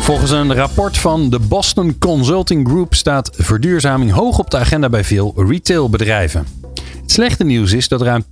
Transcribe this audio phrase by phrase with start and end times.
[0.00, 5.04] Volgens een rapport van de Boston Consulting Group staat verduurzaming hoog op de agenda bij
[5.04, 6.65] veel retailbedrijven.
[7.06, 8.26] Het slechte nieuws is dat ruim 80%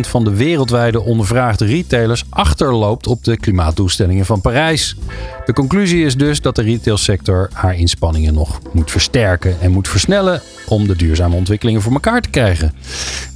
[0.00, 4.96] van de wereldwijde ondervraagde retailers achterloopt op de klimaatdoelstellingen van Parijs.
[5.46, 10.42] De conclusie is dus dat de retailsector haar inspanningen nog moet versterken en moet versnellen
[10.68, 12.72] om de duurzame ontwikkelingen voor elkaar te krijgen.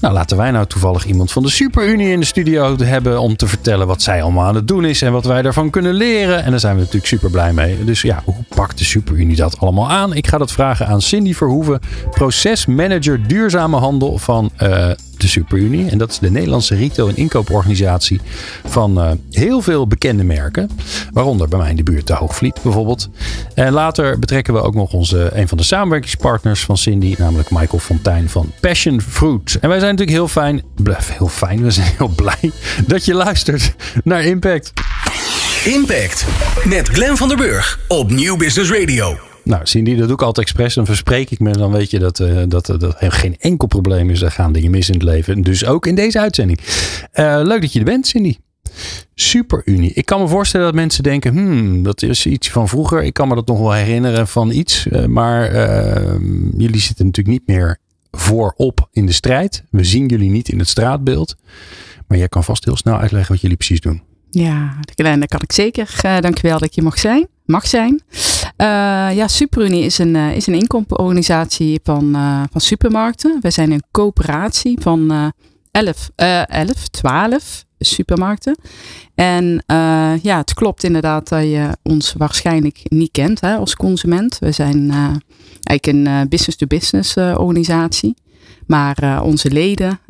[0.01, 3.47] Nou, laten wij nou toevallig iemand van de Superunie in de studio hebben om te
[3.47, 6.45] vertellen wat zij allemaal aan het doen is en wat wij daarvan kunnen leren.
[6.45, 7.85] En daar zijn we natuurlijk super blij mee.
[7.85, 10.15] Dus ja, hoe pakt de Superunie dat allemaal aan?
[10.15, 15.91] Ik ga dat vragen aan Cindy Verhoeven, procesmanager duurzame handel van uh, de Superunie.
[15.91, 18.21] En dat is de Nederlandse retail- en inkooporganisatie
[18.65, 20.71] van uh, heel veel bekende merken.
[21.13, 23.09] Waaronder bij mij in de buurt de Hoogvliet bijvoorbeeld.
[23.55, 27.79] En later betrekken we ook nog onze, een van de samenwerkingspartners van Cindy, namelijk Michael
[27.79, 29.59] Fontijn van Passion Fruit.
[29.61, 30.63] En wij zijn natuurlijk heel fijn,
[31.13, 32.51] heel fijn, we zijn heel blij
[32.87, 33.75] dat je luistert
[34.05, 34.73] naar Impact.
[35.65, 36.27] Impact
[36.65, 39.34] met Glenn van der Burg op Nieuw Business Radio.
[39.45, 40.75] Nou, Cindy, dat doe ik altijd expres.
[40.75, 41.53] Dan verspreek ik me.
[41.53, 44.23] Dan weet je dat, uh, dat, dat er geen enkel probleem is.
[44.23, 45.43] Er gaan dingen mis in het leven.
[45.43, 46.59] Dus ook in deze uitzending.
[47.15, 48.37] Uh, leuk dat je er bent, Cindy.
[49.15, 49.93] Superunie.
[49.93, 53.03] Ik kan me voorstellen dat mensen denken: hmm, dat is iets van vroeger.
[53.03, 54.87] Ik kan me dat nog wel herinneren van iets.
[55.09, 55.53] Maar
[56.57, 57.79] jullie zitten natuurlijk niet meer
[58.11, 59.65] voorop in de strijd.
[59.71, 61.37] We zien jullie niet in het straatbeeld.
[62.09, 64.03] Maar jij kan vast heel snel uitleggen wat jullie precies doen.
[64.31, 66.01] Ja, dat kan ik zeker.
[66.07, 67.29] Uh, dankjewel dat je mag zijn.
[67.45, 68.03] Mag zijn.
[68.57, 68.67] Uh,
[69.15, 72.13] ja, Superunie is een, uh, is een inkoopsorganisatie van,
[72.51, 73.39] van supermarkten.
[73.41, 75.33] We zijn een coöperatie van
[75.71, 78.59] 11, 11, 12 supermarkten.
[79.15, 79.65] En
[80.23, 84.39] ja, het klopt inderdaad dat je ons waarschijnlijk niet kent hè, als consument.
[84.39, 84.91] We zijn
[85.63, 88.15] eigenlijk een business-to-business organisatie.
[88.67, 90.01] Maar onze leden,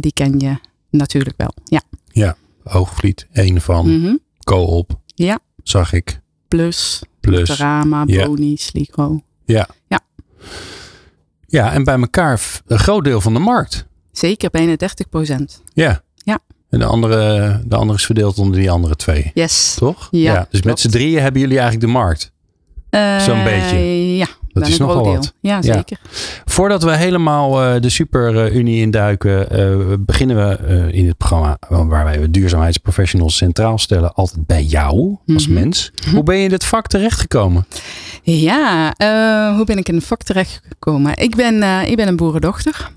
[0.00, 0.56] die ken je
[0.90, 1.54] natuurlijk wel.
[1.64, 1.82] Ja.
[2.12, 2.36] Ja.
[2.62, 3.86] Hoogvliet, een van.
[3.88, 4.20] Mm -hmm.
[4.44, 5.00] Co-op.
[5.14, 5.38] Ja.
[5.62, 6.20] Zag ik.
[6.48, 7.02] Plus.
[7.26, 7.56] Plus.
[7.56, 8.56] Boni, ja.
[8.56, 9.20] Sligo.
[9.44, 9.68] Ja.
[9.88, 10.00] Ja.
[11.46, 13.86] Ja, en bij elkaar een groot deel van de markt.
[14.12, 15.62] Zeker, bijna 30 procent.
[15.72, 16.02] Ja.
[16.14, 16.38] Ja.
[16.70, 19.30] En de andere, de andere is verdeeld onder die andere twee.
[19.34, 19.74] Yes.
[19.78, 20.08] Toch?
[20.10, 20.32] Ja.
[20.32, 20.64] ja dus klopt.
[20.64, 22.32] met z'n drieën hebben jullie eigenlijk de markt.
[22.90, 24.16] Uh, Zo'n beetje.
[24.16, 24.26] Ja.
[24.60, 25.32] Dat is nogal wat.
[25.40, 25.98] Ja, zeker.
[26.02, 26.08] Ja.
[26.44, 32.04] Voordat we helemaal uh, de Superunie induiken, uh, beginnen we uh, in het programma waar
[32.04, 35.62] wij duurzaamheidsprofessionals centraal stellen, altijd bij jou als mm -hmm.
[35.62, 35.92] mens.
[36.12, 37.66] Hoe ben je in dit vak terechtgekomen?
[38.22, 38.94] Ja,
[39.56, 41.16] hoe ben ik in het vak terechtgekomen?
[41.16, 42.90] Ik ben, ik ben een boerendochter.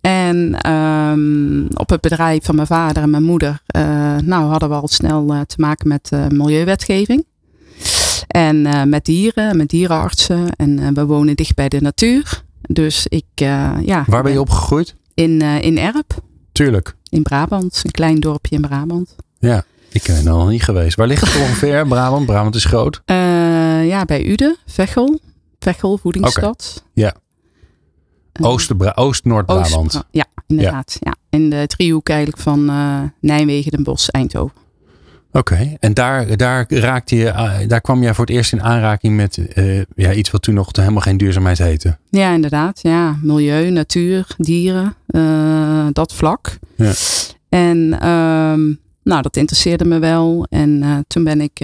[0.00, 3.62] En um, op het bedrijf van mijn vader en mijn moeder,
[4.24, 7.24] nou hadden we al snel te maken met milieuwetgeving.
[8.26, 10.56] En uh, met dieren, met dierenartsen.
[10.56, 12.42] En uh, we wonen dicht bij de natuur.
[12.62, 14.04] Dus ik, uh, ja.
[14.06, 14.94] Waar ben je opgegroeid?
[15.14, 16.14] In, in Erp.
[16.52, 16.96] Tuurlijk.
[17.08, 17.80] In Brabant.
[17.84, 19.16] Een klein dorpje in Brabant.
[19.38, 20.96] Ja, ik ben er nog niet geweest.
[20.96, 22.26] Waar ligt het ongeveer, Brabant?
[22.26, 23.02] Brabant is groot.
[23.84, 25.20] ja, bij Uden, Vechel.
[25.58, 26.82] Vechel, voedingsstad.
[26.94, 27.04] Okay.
[27.04, 27.14] Ja.
[28.94, 29.96] Oost-Noord-Brabant.
[29.96, 30.96] Oost, ja, inderdaad.
[31.00, 31.14] Ja.
[31.30, 31.38] ja.
[31.38, 32.64] In de driehoek eigenlijk van
[33.20, 34.62] Nijmegen, Den Bosch, Eindhoven.
[35.34, 35.76] Oké, okay.
[35.80, 39.82] en daar, daar, raakte je, daar kwam jij voor het eerst in aanraking met uh,
[39.96, 41.96] ja, iets wat toen nog helemaal geen duurzaamheid heette.
[42.10, 42.80] Ja, inderdaad.
[42.82, 46.58] Ja, milieu, natuur, dieren, uh, dat vlak.
[46.76, 46.92] Ja.
[47.48, 50.46] En um, nou, dat interesseerde me wel.
[50.50, 51.60] En uh, toen ben ik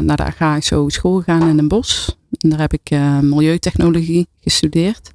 [0.00, 2.08] naar de agrarische hogeschool gegaan in Den Bosch.
[2.38, 5.10] En daar heb ik milieutechnologie gestudeerd.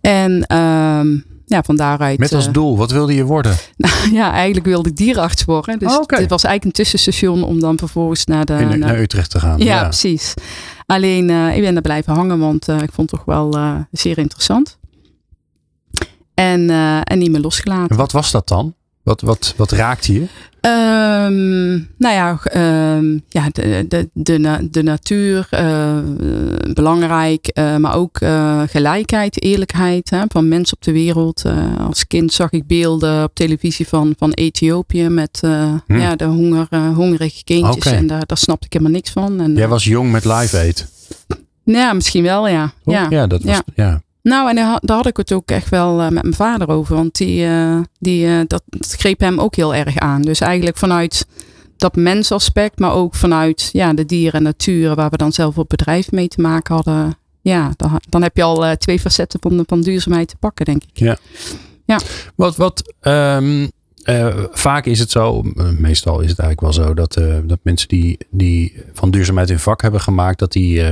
[0.00, 2.18] En um, ja, van daaruit.
[2.18, 3.56] Met als doel, wat wilde je worden?
[3.76, 5.78] Nou ja, eigenlijk wilde ik dierenarts worden.
[5.78, 6.18] Dus oh, okay.
[6.18, 8.52] dit was eigenlijk een tussenstation om dan vervolgens naar de.
[8.52, 9.58] In, naar, naar, Utrecht te gaan.
[9.58, 9.82] Ja, ja.
[9.82, 10.34] precies.
[10.86, 13.74] Alleen uh, ik ben er blijven hangen, want uh, ik vond het toch wel uh,
[13.90, 14.78] zeer interessant.
[16.34, 16.70] En,
[17.04, 17.88] en niet meer losgelaten.
[17.88, 18.74] En wat was dat dan?
[19.02, 20.26] Wat, wat, wat raakte je?
[20.66, 22.38] Um, nou ja,
[22.96, 25.98] um, ja de, de, de, de natuur, uh,
[26.74, 31.44] belangrijk, uh, maar ook uh, gelijkheid, eerlijkheid hè, van mensen op de wereld.
[31.78, 35.96] als kind zag ik beelden op televisie van, van Ethiopië met hm.
[35.98, 37.76] ja, de honger, hongerige kindjes.
[37.76, 37.94] Okay.
[37.94, 39.40] En daar, daar snapte ik helemaal niks van.
[39.40, 40.88] En, Jij was jong met Live Aid?
[41.64, 42.72] Ja, misschien wel, ja.
[42.84, 43.84] Ja, ja, dat was, ja.
[43.84, 44.02] ja.
[44.26, 46.94] Nou, en daar had ik het ook echt wel uh, met mijn vader over.
[46.94, 50.22] Want die, uh, die, uh, dat, dat greep hem ook heel erg aan.
[50.22, 51.26] Dus eigenlijk vanuit
[51.76, 55.68] dat mensaspect, maar ook vanuit ja, de dieren en natuur, waar we dan zelf op
[55.68, 57.18] bedrijf mee te maken hadden.
[57.40, 60.98] ja, dan, dan heb je al twee facetten van, van duurzaamheid te pakken, denk ik.
[60.98, 61.16] Ja.
[61.84, 62.00] ja.
[62.34, 63.70] Wat, wat um,
[64.52, 65.42] vaak is het zo,
[65.78, 69.82] meestal is het eigenlijk wel zo, dat, dat mensen die, die van duurzaamheid hun vak
[69.82, 70.82] hebben gemaakt, dat die,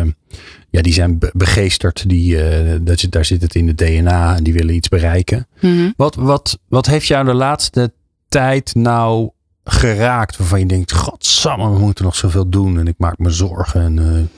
[0.70, 2.08] ja, die zijn begeesterd.
[2.08, 2.37] Die,
[2.82, 5.46] dat daar zit het in het DNA en die willen iets bereiken.
[5.61, 5.90] Mhm.
[5.96, 7.93] wat, wat, wat heeft jou de laatste
[8.28, 9.31] tijd nou
[9.64, 13.81] geraakt waarvan je denkt, godsamme, we moeten nog zoveel doen en ik maak me zorgen
[13.81, 14.31] en...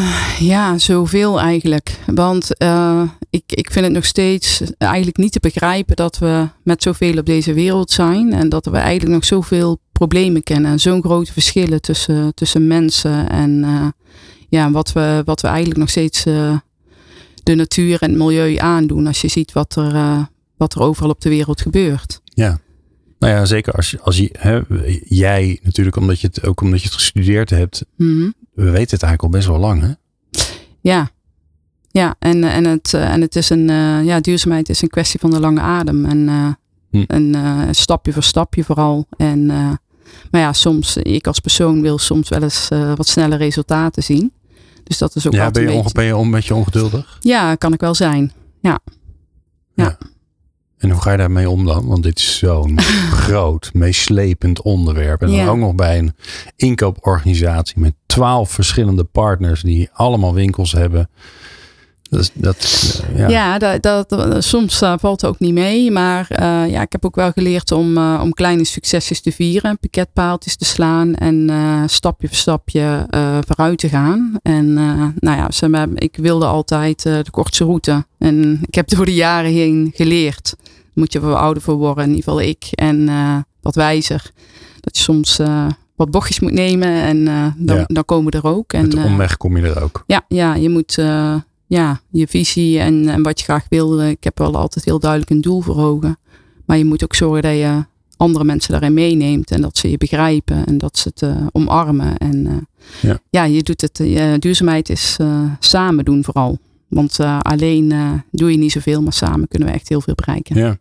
[0.00, 1.98] Uh, ja, zoveel eigenlijk.
[2.06, 6.82] Want uh, ik, ik vind het nog steeds eigenlijk niet te begrijpen dat we met
[6.82, 8.32] zoveel op deze wereld zijn.
[8.32, 10.70] En dat we eigenlijk nog zoveel problemen kennen.
[10.70, 13.28] En zo'n grote verschillen tussen, tussen mensen.
[13.28, 13.86] En uh,
[14.48, 16.22] ja, wat we, wat we eigenlijk nog steeds
[17.42, 19.06] de natuur en het milieu aandoen.
[19.06, 20.26] Als je ziet wat er,
[20.56, 22.20] wat er overal op de wereld gebeurt.
[22.24, 22.60] Ja.
[23.18, 24.60] Nou ja, zeker als, je, als je, hè,
[25.04, 27.84] jij natuurlijk, omdat je het ook omdat je het gestudeerd hebt.
[27.96, 28.34] Mm -hmm.
[28.60, 29.92] We weten het eigenlijk al best wel lang, hè?
[30.80, 31.10] Ja,
[31.90, 35.30] ja en, en, het, en het is een, uh, ja, duurzaamheid is een kwestie van
[35.30, 36.04] de lange adem.
[36.04, 36.46] En, uh,
[36.90, 37.04] hm.
[37.06, 39.06] en uh, stapje voor stapje vooral.
[39.16, 39.46] En,
[40.30, 44.32] maar ja, soms, ik als persoon wil soms wel eens wat snelle resultaten zien.
[44.84, 45.92] Dus dat is ook ja, ben je, beetje...
[45.92, 47.16] ben je een beetje ongeduldig?
[47.20, 48.32] Ja, kan ik wel zijn.
[48.60, 48.78] Ja.
[49.74, 49.84] ja.
[49.84, 49.98] ja.
[50.80, 51.86] En hoe ga je daarmee om dan?
[51.86, 52.80] Want dit is zo'n
[53.24, 55.20] groot, meeslepend onderwerp.
[55.20, 55.48] En dan Ja.
[55.48, 56.14] ook nog bij een
[56.56, 61.10] inkooporganisatie met twaalf verschillende partners die allemaal winkels hebben.
[62.34, 63.28] Dat, ja.
[63.28, 65.90] Ja, dat, dat, soms eh, valt het ook niet mee.
[65.90, 69.78] Maar eh, ja, ik heb ook wel geleerd om, eh, om kleine succesjes te vieren.
[69.78, 71.14] Piketpaaltjes te slaan.
[71.14, 71.50] En
[71.86, 73.06] stapje voor stapje
[73.46, 74.38] vooruit te gaan.
[74.42, 74.72] En
[75.18, 78.04] nou ja, ik wilde altijd de kortste route.
[78.18, 80.56] En ik heb door de jaren heen geleerd.
[80.94, 82.66] Moet je wel ouder voor worden, in ieder geval ik.
[82.70, 83.08] En
[83.60, 84.30] wat wijzer.
[84.80, 85.38] Dat je soms
[85.96, 86.88] wat bochtjes moet nemen.
[86.88, 87.24] En
[87.56, 87.84] dan, Ja.
[87.86, 88.72] dan komen we er ook.
[88.72, 90.04] En, Met de omweg kom je er ook.
[90.06, 90.98] ja, ja, je moet
[91.70, 94.02] ja, je visie en, en wat je graag wil.
[94.02, 96.18] Ik heb wel altijd heel duidelijk een doel voor ogen.
[96.64, 97.84] Maar je moet ook zorgen dat je
[98.16, 99.50] andere mensen daarin meeneemt.
[99.50, 102.16] En dat ze je begrijpen en dat ze het eh, omarmen.
[102.16, 102.66] En
[103.00, 103.44] eh, Ja.
[103.44, 104.00] je doet het.
[104.00, 105.16] eh, duurzaamheid is
[105.58, 106.58] samen doen vooral.
[106.88, 107.92] Want alleen
[108.30, 110.56] doe je niet zoveel, maar samen kunnen we echt heel veel bereiken.
[110.56, 110.78] Ja.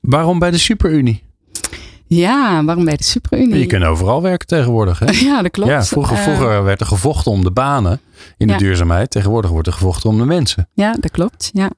[0.00, 1.22] Waarom bij de Superunie?
[2.64, 3.58] Waarom bij de Superunie?
[3.58, 4.98] Je kunt overal werken tegenwoordig.
[4.98, 5.06] Hè?
[5.28, 5.70] Ja, dat klopt.
[5.70, 8.00] Ja, vroeger, Eh, vroeger werd er gevochten om de banen
[8.36, 8.58] in de Ja.
[8.58, 9.10] duurzaamheid.
[9.10, 10.68] Tegenwoordig wordt er gevochten om de mensen.
[10.74, 11.50] Ja, dat klopt.
[11.52, 11.70] Ja.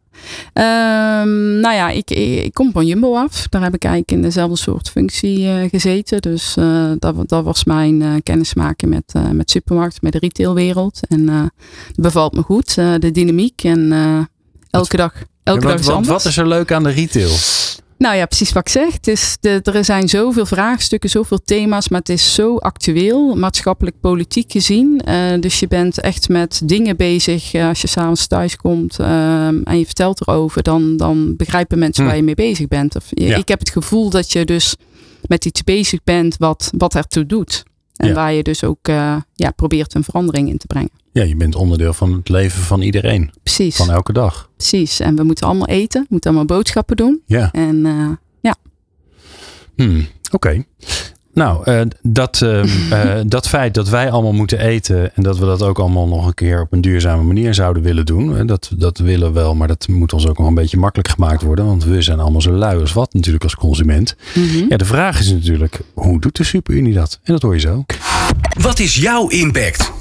[0.52, 3.46] Ehm, nou ja, ik, ik, ik kom van Jumbo af.
[3.48, 6.20] Daar heb ik eigenlijk in dezelfde soort functie eh, gezeten.
[6.22, 11.00] Dus eh, dat, dat was mijn eh, kennismaking met, met supermarkt, met de retailwereld.
[11.08, 11.50] En het
[11.96, 13.64] bevalt me goed, de dynamiek.
[13.64, 13.92] En
[14.70, 15.12] elke dag,
[15.42, 16.12] elke Ja, dag wat, is wat, anders.
[16.12, 17.30] wat is er leuk aan de retail?
[18.02, 18.92] Nou ja, precies wat ik zeg.
[18.92, 24.00] Het is de, er zijn zoveel vraagstukken, zoveel thema's, maar het is zo actueel, maatschappelijk,
[24.00, 25.00] politiek gezien.
[25.00, 27.52] Eh, dus je bent echt met dingen bezig.
[27.54, 32.02] eh, als je s'avonds thuis komt ehm, en je vertelt erover, dan, dan begrijpen mensen
[32.02, 32.08] Hm.
[32.08, 32.96] waar je mee bezig bent.
[32.96, 33.36] Of, je- Ja.
[33.36, 34.76] Ik heb het gevoel dat je dus
[35.26, 37.62] met iets bezig bent wat, wat ertoe doet.
[37.96, 38.14] En Ja.
[38.14, 40.90] waar je dus ook eh, ja, probeert een verandering in te brengen.
[41.12, 43.30] Ja, je bent onderdeel van het leven van iedereen.
[43.42, 44.50] Precies, Van elke dag.
[44.56, 45.00] precies.
[45.00, 47.20] En we moeten allemaal eten, we moeten allemaal boodschappen doen.
[47.26, 47.50] Ja.
[47.52, 48.08] En eh,
[49.76, 50.64] Hmm, Oké.
[51.34, 55.44] Nou, eh, dat, ehm, eh, dat feit dat wij allemaal moeten eten en dat we
[55.44, 58.70] dat ook allemaal nog een keer op een duurzame manier zouden willen doen, hè, dat,
[58.76, 61.66] dat willen we wel, maar dat moet ons ook nog een beetje makkelijk gemaakt worden,
[61.66, 64.16] want we zijn allemaal zo lui als wat natuurlijk als consument.
[64.34, 64.64] mhm.
[64.68, 67.20] Ja, de vraag is natuurlijk, hoe doet de Superunie dat?
[67.22, 67.84] En dat hoor je zo.
[68.60, 69.92] Wat is jouw impact?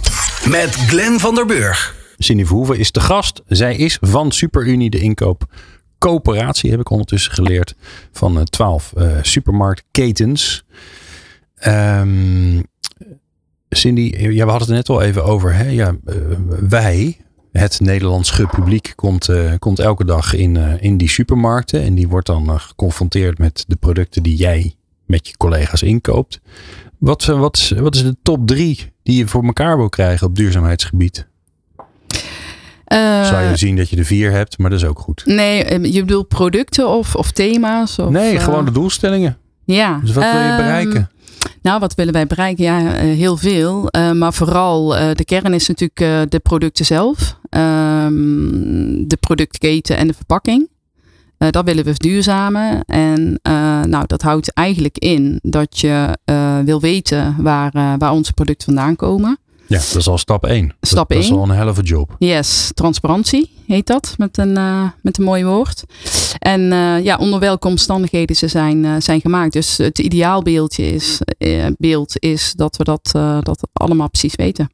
[0.50, 1.96] Met Glenn van der Burg.
[2.18, 3.42] Cindy Verhoeven is de gast.
[3.48, 7.76] Zij is van Superunie, de inkoopcoöperatie, heb ik ondertussen geleerd,
[8.12, 10.64] van eh, twaalf eh, supermarktketens.
[11.56, 12.62] Ehm,
[13.70, 15.54] Cindy, ja, we hadden het net al even over.
[15.54, 15.70] Hè?
[15.70, 16.16] Ja, eh,
[16.70, 17.18] wij,
[17.52, 19.30] het Nederlandse publiek, komt,
[19.60, 21.82] komt elke dag in, in die supermarkten.
[21.82, 26.42] En die wordt dan geconfronteerd met de producten die jij met je collega's inkoopt.
[26.98, 31.28] Wat, wat, wat is de top drie die je voor elkaar wil krijgen op duurzaamheidsgebied?
[32.86, 35.22] Eh, Zou je zien dat je er vier hebt, maar dat is ook goed.
[35.26, 38.00] Nee, eh, je bedoelt producten of, of thema's?
[38.00, 39.38] Of, nee, eh, gewoon de doelstellingen.
[39.64, 40.00] Ja.
[40.04, 41.10] Dus wat wil je Ehm, bereiken?
[41.62, 42.64] Nou, wat willen wij bereiken?
[42.64, 43.90] Ja, eh, heel veel.
[44.14, 47.38] Maar vooral de kern is natuurlijk de producten zelf.
[47.50, 48.14] Ehm,
[49.08, 50.70] de productketen en de verpakking.
[51.42, 52.84] Eh, dat willen we verduurzamen.
[52.86, 58.34] En eh, nou, dat houdt eigenlijk in dat je eh, wil weten waar, waar onze
[58.34, 59.40] producten vandaan komen.
[59.68, 60.76] Ja, dat is al stap één.
[60.82, 62.16] Stap dat, dat is al een helft job.
[62.20, 64.54] Yes, transparantie heet dat met een,
[65.02, 65.84] met een mooi woord.
[66.40, 66.62] En
[67.04, 69.54] ja, onder welke omstandigheden ze zijn, zijn gemaakt.
[69.54, 71.20] Dus het ideaalbeeldje is,
[71.78, 73.10] beeld is dat we dat,
[73.44, 74.70] dat allemaal precies weten.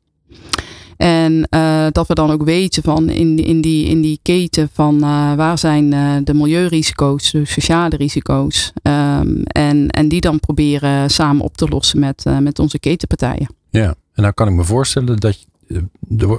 [0.98, 4.96] En uh, dat we dan ook weten van in, in, die, in die keten van
[4.96, 8.74] uh, waar zijn uh, de milieurisico's, de sociale risico's.
[8.84, 13.48] Um, en, en die dan proberen samen op te lossen met, met onze ketenpartijen.
[13.70, 15.46] Ja, en dan kan ik me voorstellen dat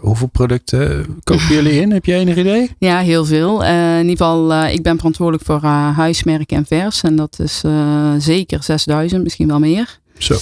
[0.01, 1.93] hoeveel producten kopen jullie in?
[1.93, 2.71] Heb je enig idee?
[2.79, 3.63] Ja, heel veel.
[3.63, 7.03] Uh, in ieder geval, uh, ik ben verantwoordelijk voor uh, huismerken en vers.
[7.03, 7.63] En dat is
[8.19, 9.99] zeker 6000, misschien wel meer.
[10.19, 10.37] Zo.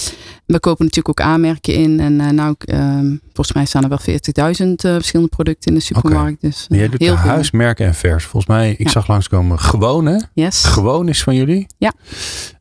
[0.45, 1.99] We kopen natuurlijk ook aanmerken in.
[1.99, 6.37] En nou, ehm, volgens mij staan er wel 40.000 verschillende producten in de supermarkt.
[6.37, 6.49] Okay.
[6.49, 7.29] Dus, jij doet heel veel.
[7.29, 8.23] huismerken en vers.
[8.23, 8.89] Volgens mij, ik Ja.
[8.91, 10.17] zag langskomen gewoon hè?
[10.33, 10.63] Yes.
[10.63, 11.67] Gewoon is van jullie?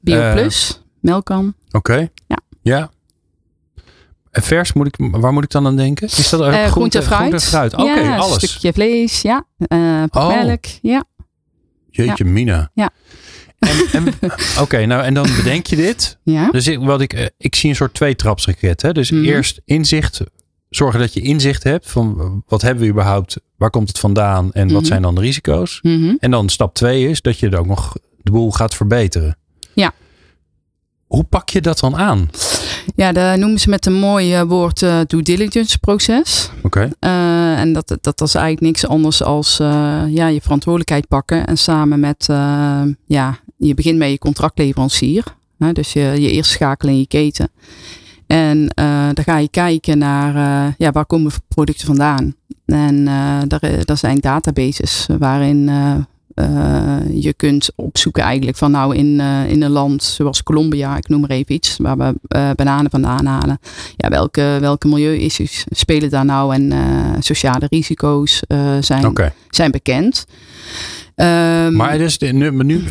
[0.00, 1.54] Bio Eh, Plus, Melkan.
[1.70, 2.08] Oké.
[2.26, 2.38] Ja.
[2.62, 2.90] Ja.
[4.30, 6.06] En vers, moet ik, waar moet ik dan aan denken?
[6.06, 7.18] Is dat Eh, groente en fruit.
[7.20, 7.74] Groente en fruit.
[7.74, 8.36] Oké, ja, een alles.
[8.36, 9.44] stukje vlees, ja.
[9.58, 10.28] Eh Oh.
[10.28, 11.04] melk, ja.
[11.90, 12.70] Jeetje, Mina.
[12.74, 12.90] Ja.
[14.62, 16.18] Oké, nou en dan bedenk je dit.
[16.22, 16.50] Ja.
[16.50, 18.82] Dus ik, wat ik, eh, ik zie een soort tweetrapsraket.
[18.82, 18.92] Hè?
[18.92, 19.24] Dus Mhm.
[19.24, 20.20] eerst inzicht,
[20.68, 24.52] zorgen dat je inzicht hebt van eh, wat hebben we überhaupt, waar komt het vandaan
[24.52, 24.84] en wat Mhm.
[24.84, 25.78] zijn dan de risico's.
[25.82, 26.14] Mhm.
[26.18, 27.92] En dan stap twee is dat je er ook nog
[28.22, 29.36] de boel gaat verbeteren.
[29.74, 29.92] Ja.
[31.06, 32.30] Hoe pak je dat dan aan?
[32.96, 36.50] Ja, dat noemen ze met een mooi eh, woord eh, due diligence proces.
[36.62, 36.90] Oké.
[37.00, 39.56] En dat, dat, is eigenlijk niks anders als
[40.08, 41.46] ja, je verantwoordelijkheid pakken.
[41.46, 42.26] En samen met,
[43.06, 45.24] ja, je begint met je contractleverancier.
[45.58, 47.50] Hè, dus je, je eerst schakelen in je keten.
[48.26, 52.34] En eh, dan ga je kijken naar eh, ja, waar komen producten vandaan.
[52.64, 55.70] En eh, daar, daar zijn databases waarin
[56.36, 61.08] eh, je kunt opzoeken eigenlijk van nou in, eh, in een land zoals Colombia, ik
[61.08, 63.58] noem maar even iets, waar we eh, bananen vandaan halen.
[63.96, 66.72] Ja, welke, welke milieuissues spelen daar nou en
[67.22, 68.42] sociale risico's
[68.80, 69.14] zijn,
[69.48, 70.26] zijn bekend.
[71.14, 72.84] Ehm, Maar dus, nu, nu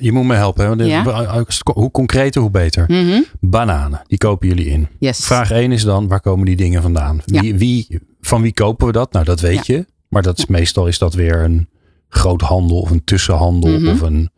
[0.00, 0.68] je moet me helpen.
[0.68, 1.44] Want Ja.
[1.72, 2.84] Hoe concreter, hoe beter.
[2.88, 4.88] mhm, Bananen, die kopen jullie in.
[4.98, 5.26] yes.
[5.26, 7.20] Vraag 1 is dan, waar komen die dingen vandaan?
[7.24, 7.40] Ja.
[7.40, 9.12] Wie, wie, van wie kopen we dat?
[9.12, 9.86] Nou, dat weet je.
[10.08, 11.68] Maar dat is, meestal is dat weer een
[12.08, 13.88] groothandel of een tussenhandel Mhm.
[13.88, 14.30] of een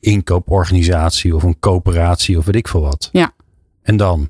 [0.00, 3.08] inkooporganisatie of een coöperatie of weet ik veel wat.
[3.12, 3.32] Ja.
[3.82, 4.28] En dan?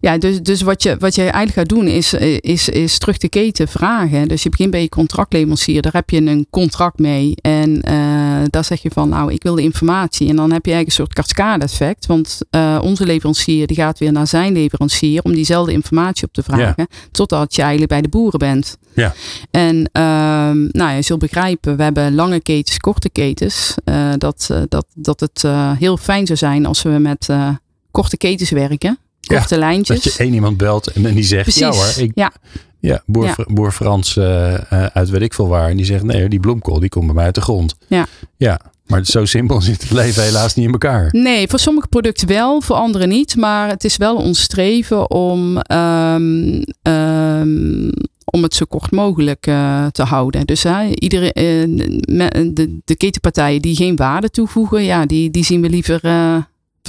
[0.00, 3.28] Ja, dus, dus wat, je, wat je eigenlijk gaat doen is, is, is terug de
[3.28, 4.28] keten vragen.
[4.28, 7.34] Dus je begint bij je contractleverancier, daar heb je een contract mee.
[7.40, 8.09] En eh,
[8.50, 10.28] daar zeg je van, nou, ik wil de informatie.
[10.28, 12.06] En dan heb je eigenlijk een soort cascade effect.
[12.06, 16.42] Want eh, onze leverancier die gaat weer naar zijn leverancier om diezelfde informatie op te
[16.42, 16.86] vragen.
[17.10, 18.76] Totdat je eigenlijk bij de boeren bent.
[18.94, 19.14] Ja.
[19.50, 23.74] En ehm, nou, je zult begrijpen, we hebben lange ketens, korte ketens.
[23.84, 27.48] eh, dat, eh, dat, dat het eh, heel fijn zou zijn als we met eh,
[27.90, 28.98] korte ketens werken.
[29.20, 30.02] Ja, Korte lijntjes.
[30.02, 31.60] Dat je één iemand belt en, en die zegt, Precies.
[31.60, 32.32] ja hoor, ik, ja.
[32.80, 33.36] Ja, boer, Ja.
[33.46, 34.54] Boer Frans eh,
[34.92, 35.68] uit weet ik veel waar.
[35.68, 37.74] En die zegt, nee die bloemkool die komt bij mij uit de grond.
[37.86, 38.06] Ja.
[38.36, 41.08] Ja, maar zo simpel zit het leven helaas niet in elkaar.
[41.10, 43.36] Nee, voor sommige producten wel, voor andere niet.
[43.36, 47.90] Maar het is wel ons streven om, ehm, ehm,
[48.24, 50.46] om het zo kort mogelijk eh, te houden.
[50.46, 55.68] Dus hè, iedere, de, de ketenpartijen die geen waarde toevoegen, ja, die, die zien we
[55.68, 56.00] liever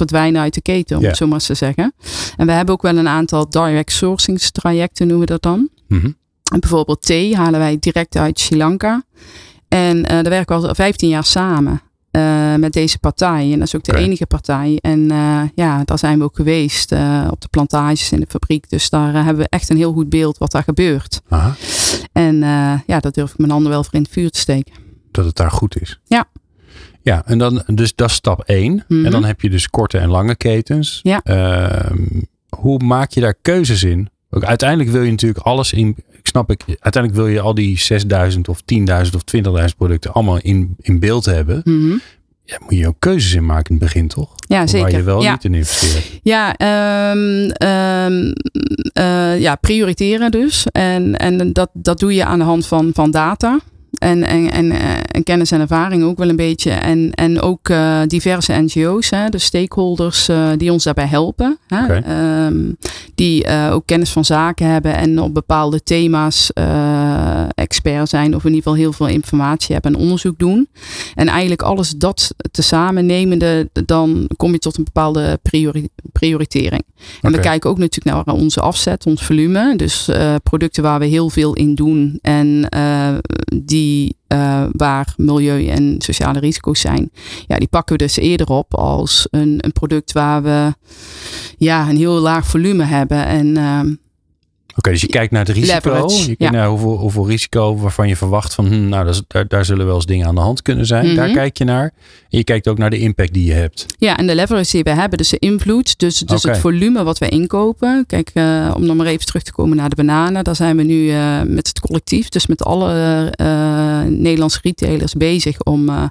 [0.02, 1.94] eh, verdwijnen uit de keten, om het zo maar eens te zeggen.
[2.36, 5.68] En we hebben ook wel een aantal direct sourcingstrajecten, noemen we dat dan.
[5.88, 6.10] Mhm.
[6.52, 9.04] En bijvoorbeeld thee halen wij direct uit Sri Lanka.
[9.68, 11.80] En eh daar werken we al 15 jaar samen
[12.10, 13.52] eh, met deze partij.
[13.52, 14.78] En dat is ook de enige partij.
[14.80, 16.92] En eh, ja, daar zijn we ook geweest
[17.30, 18.70] op de plantages in de fabriek.
[18.70, 21.20] Dus daar hebben we echt een heel goed beeld wat daar gebeurt.
[21.28, 21.54] Aha,
[22.12, 22.36] En
[22.86, 24.74] ja, dat durf ik mijn handen wel voor in het vuur te steken.
[25.10, 26.00] dat het daar goed is.
[26.04, 26.24] Ja.
[27.02, 28.84] Ja, en dan, dus dat is stap 1.
[28.88, 29.04] Mhm.
[29.04, 31.00] En dan heb je dus korte en lange ketens.
[31.02, 31.20] Ja.
[31.24, 32.06] Ehm,
[32.48, 34.08] hoe maak je daar keuzes in?
[34.30, 35.96] Ook uiteindelijk wil je natuurlijk alles in.
[36.10, 36.62] Ik snap ik.
[36.66, 41.24] Uiteindelijk wil je al die 6000 of 10.000 of 20.000 producten allemaal in, in beeld
[41.24, 41.60] hebben.
[41.64, 41.96] Mhm.
[42.44, 44.34] Ja, moet je ook keuzes in maken in het begin, toch?
[44.46, 44.90] Ja, zeker.
[44.90, 45.32] Waar je wel ja.
[45.32, 46.20] niet in investeert.
[46.22, 48.32] Ja, ehm, ehm,
[48.92, 50.66] eh, ja, prioriteren dus.
[50.72, 53.60] En, en dat, dat doe je aan de hand van, van data.
[53.98, 56.70] En, en, en, eh, en kennis en ervaring ook wel een beetje.
[56.70, 61.58] En, en ook eh, diverse NGO's, hè, de stakeholders eh, die ons daarbij helpen.
[61.66, 62.00] Hè.
[62.00, 62.72] Ehm,
[63.14, 66.50] die ook kennis van zaken hebben en op bepaalde thema's
[67.54, 68.34] expert zijn.
[68.34, 70.68] Of in ieder geval heel veel informatie hebben en onderzoek doen.
[71.14, 76.84] En eigenlijk alles dat tezamen nemende, dan kom je tot een bepaalde priori- prioritering.
[77.20, 79.76] En we kijken ook natuurlijk naar onze afzet, ons volume.
[79.76, 83.14] Dus eh, producten waar we heel veel in doen en eh,
[83.62, 87.10] die eh, waar milieu en sociale risico's zijn.
[87.46, 90.74] Ja, die pakken we dus eerder op als een, een product waar we
[91.58, 93.26] ja, een heel laag volume hebben.
[93.26, 93.56] En
[94.76, 95.74] Oké, dus je kijkt naar het risico.
[95.74, 96.50] Leverage, je kijkt ja.
[96.50, 99.94] naar hoeveel, hoeveel risico waarvan je verwacht van, hm, nou, dat daar, daar zullen wel
[99.94, 101.14] eens dingen aan de hand kunnen zijn.
[101.14, 101.34] Daar Mhm.
[101.36, 101.92] kijk je naar.
[102.30, 103.86] En je kijkt ook naar de impact die je hebt.
[103.98, 107.18] Ja, en de leverage die we hebben, dus de invloed, dus, dus het volume wat
[107.18, 108.04] we inkopen.
[108.06, 110.44] Kijk, eh, om dan maar even terug te komen naar de bananen.
[110.44, 112.92] Daar zijn we nu eh, met het collectief, dus met alle
[113.30, 116.10] eh, Nederlandse retailers bezig om, om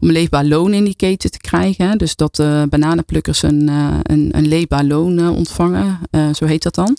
[0.00, 1.98] een leefbaar loon in die keten te krijgen.
[1.98, 3.68] Dus dat de bananenplukkers een,
[4.02, 5.98] een, een leefbaar loon ontvangen,
[6.34, 6.96] zo heet dat dan.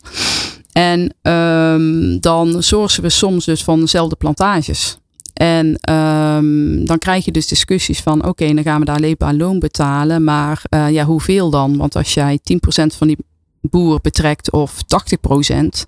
[0.77, 4.97] En ehm, dan sourcen we soms dus van dezelfde plantages.
[5.33, 9.59] En ehm, dan krijg je dus discussies van oké, dan gaan we daar leefbaar loon
[9.59, 10.23] betalen.
[10.23, 11.77] Maar eh, ja, hoeveel dan?
[11.77, 13.17] Want als jij 10% van die
[13.61, 15.85] boer betrekt of 80%,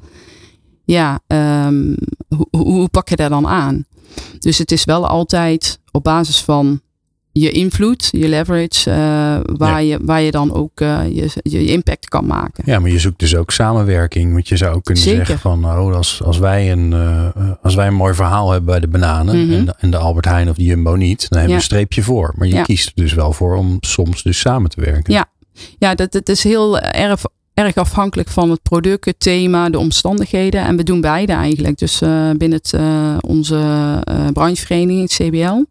[0.85, 1.95] ja, ehm,
[2.27, 3.85] hoe, hoe, hoe pak je daar dan aan?
[4.39, 6.81] Dus het is wel altijd op basis van
[7.39, 12.09] je invloed, je leverage, eh, waar, je, waar je dan ook eh, je, je impact
[12.09, 12.63] kan maken.
[12.65, 14.33] Ja, maar je zoekt dus ook samenwerking.
[14.33, 15.25] Want je zou ook kunnen Zeker.
[15.25, 18.79] zeggen van, oh, als, als, wij een, eh, als wij een mooi verhaal hebben bij
[18.79, 19.53] de bananen Mhm.
[19.53, 21.55] en, de, en de Albert Heijn of de Jumbo niet, dan hebben we Ja.
[21.55, 22.33] een streepje voor.
[22.37, 22.63] Maar je Ja.
[22.63, 25.13] kiest er dus wel voor om soms dus samen te werken.
[25.13, 25.25] Ja.
[25.79, 27.21] Ja, dat, dat is heel erg,
[27.53, 30.63] erg afhankelijk van het product, het thema, de omstandigheden.
[30.65, 31.77] En we doen beide eigenlijk.
[31.77, 31.99] Dus
[32.37, 32.73] binnen het,
[33.21, 33.55] onze
[34.03, 35.63] eh branchevereniging, het CBL.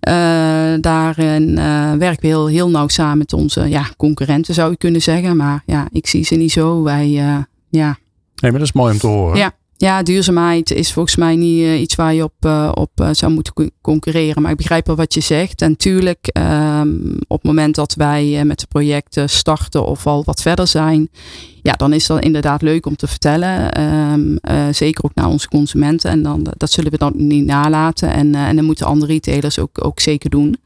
[0.00, 4.76] Eh, daarin eh, werken we heel, heel nauw samen met onze ja, concurrenten, zou je
[4.76, 5.36] kunnen zeggen.
[5.36, 6.82] Maar ja, ik zie ze niet zo.
[6.82, 7.36] Wij, eh,
[7.68, 7.96] ja,
[8.44, 9.36] Nee, maar dat is mooi om te horen.
[9.36, 9.52] Ja.
[9.76, 13.32] Ja, duurzaamheid is volgens mij niet eh, iets waar je op, eh, op eh, zou
[13.32, 14.42] moeten co- concurreren.
[14.42, 15.62] Maar ik begrijp wel wat je zegt.
[15.62, 16.88] En tuurlijk, ehm,
[17.26, 21.08] op het moment dat wij met de projecten starten of al wat verder zijn,
[21.62, 23.72] ja, dan is dat inderdaad leuk om te vertellen.
[23.72, 26.10] Ehm, eh, zeker ook naar onze consumenten.
[26.10, 28.12] En dan, dat zullen we dan niet nalaten.
[28.12, 30.56] En, en dan moeten andere retailers ook, ook zeker doen.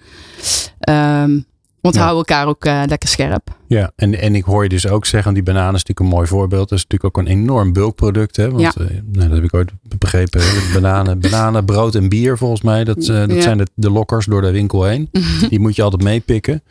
[0.78, 1.40] Ehm,
[1.80, 2.08] want we Ja.
[2.08, 3.56] elkaar ook eh, lekker scherp.
[3.66, 6.26] Ja, en, en ik hoor je dus ook zeggen, die bananen is natuurlijk een mooi
[6.26, 6.68] voorbeeld.
[6.68, 8.36] Dat is natuurlijk ook een enorm bulkproduct.
[8.36, 8.50] Hè?
[8.50, 8.72] Want Ja.
[8.76, 10.40] eh, nou, dat heb ik ooit begrepen.
[10.72, 12.84] Bananen, bananen, brood en bier volgens mij.
[12.84, 13.40] Dat, eh, dat Ja.
[13.40, 15.10] zijn de, de lokkers door de winkel heen.
[15.48, 16.62] Die moet je altijd meepikken.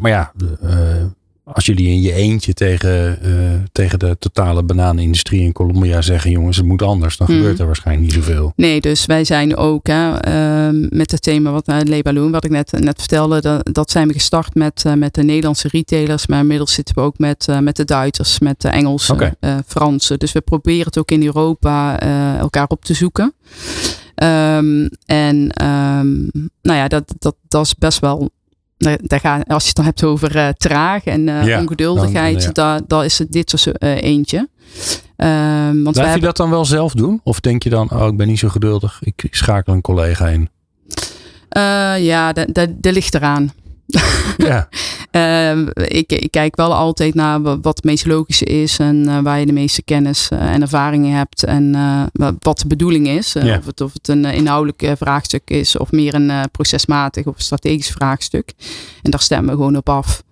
[0.00, 0.32] Maar ja,
[1.44, 3.30] als jullie in je eentje tegen, eh,
[3.72, 6.30] tegen de totale bananenindustrie in Colombia zeggen...
[6.30, 7.16] jongens, het moet anders.
[7.16, 7.36] Dan Mhm.
[7.36, 8.52] gebeurt er waarschijnlijk niet zoveel.
[8.56, 12.50] Nee, dus wij zijn ook hè, ehm, met het thema wat uh, Lebaloon, wat ik
[12.50, 16.40] net, net vertelde, dat, dat zijn we gestart met, eh, met de Nederlandse retailers, maar
[16.40, 20.18] inmiddels zitten we ook met, eh, met de Duitsers, met de Engelsen, eh, Fransen.
[20.18, 23.34] Dus we proberen het ook in Europa eh, elkaar op te zoeken.
[24.14, 26.12] Ehm, en ehm,
[26.62, 28.30] nou ja, dat, dat, dat is best wel.
[28.82, 32.32] Daar, daar ga, als je het dan hebt over eh, traag en eh, Ja, ongeduldigheid,
[32.34, 32.50] dan- ja.
[32.52, 34.48] daar, daar is het dit zo eh, eentje.
[35.16, 37.20] Ehm, want Blijf je hebben- dat dan wel zelf doen?
[37.24, 38.98] Of denk je dan, oh, ik ben niet zo geduldig.
[39.02, 40.48] Ik schakel een collega in.
[42.04, 43.52] Ja, dat ligt eraan.
[44.36, 44.68] Ja,
[45.10, 49.18] Eh, ik, ik kijk wel altijd naar wa- wat het meest logische is en eh,
[49.18, 53.08] waar je de meeste kennis eh, en ervaringen hebt en eh, wa- wat de bedoeling
[53.08, 53.32] is.
[53.32, 53.56] Ja.
[53.58, 58.52] of, het, of het een inhoudelijk vraagstuk is of meer een procesmatig of strategisch vraagstuk.
[59.02, 60.22] En daar stemmen we gewoon op af.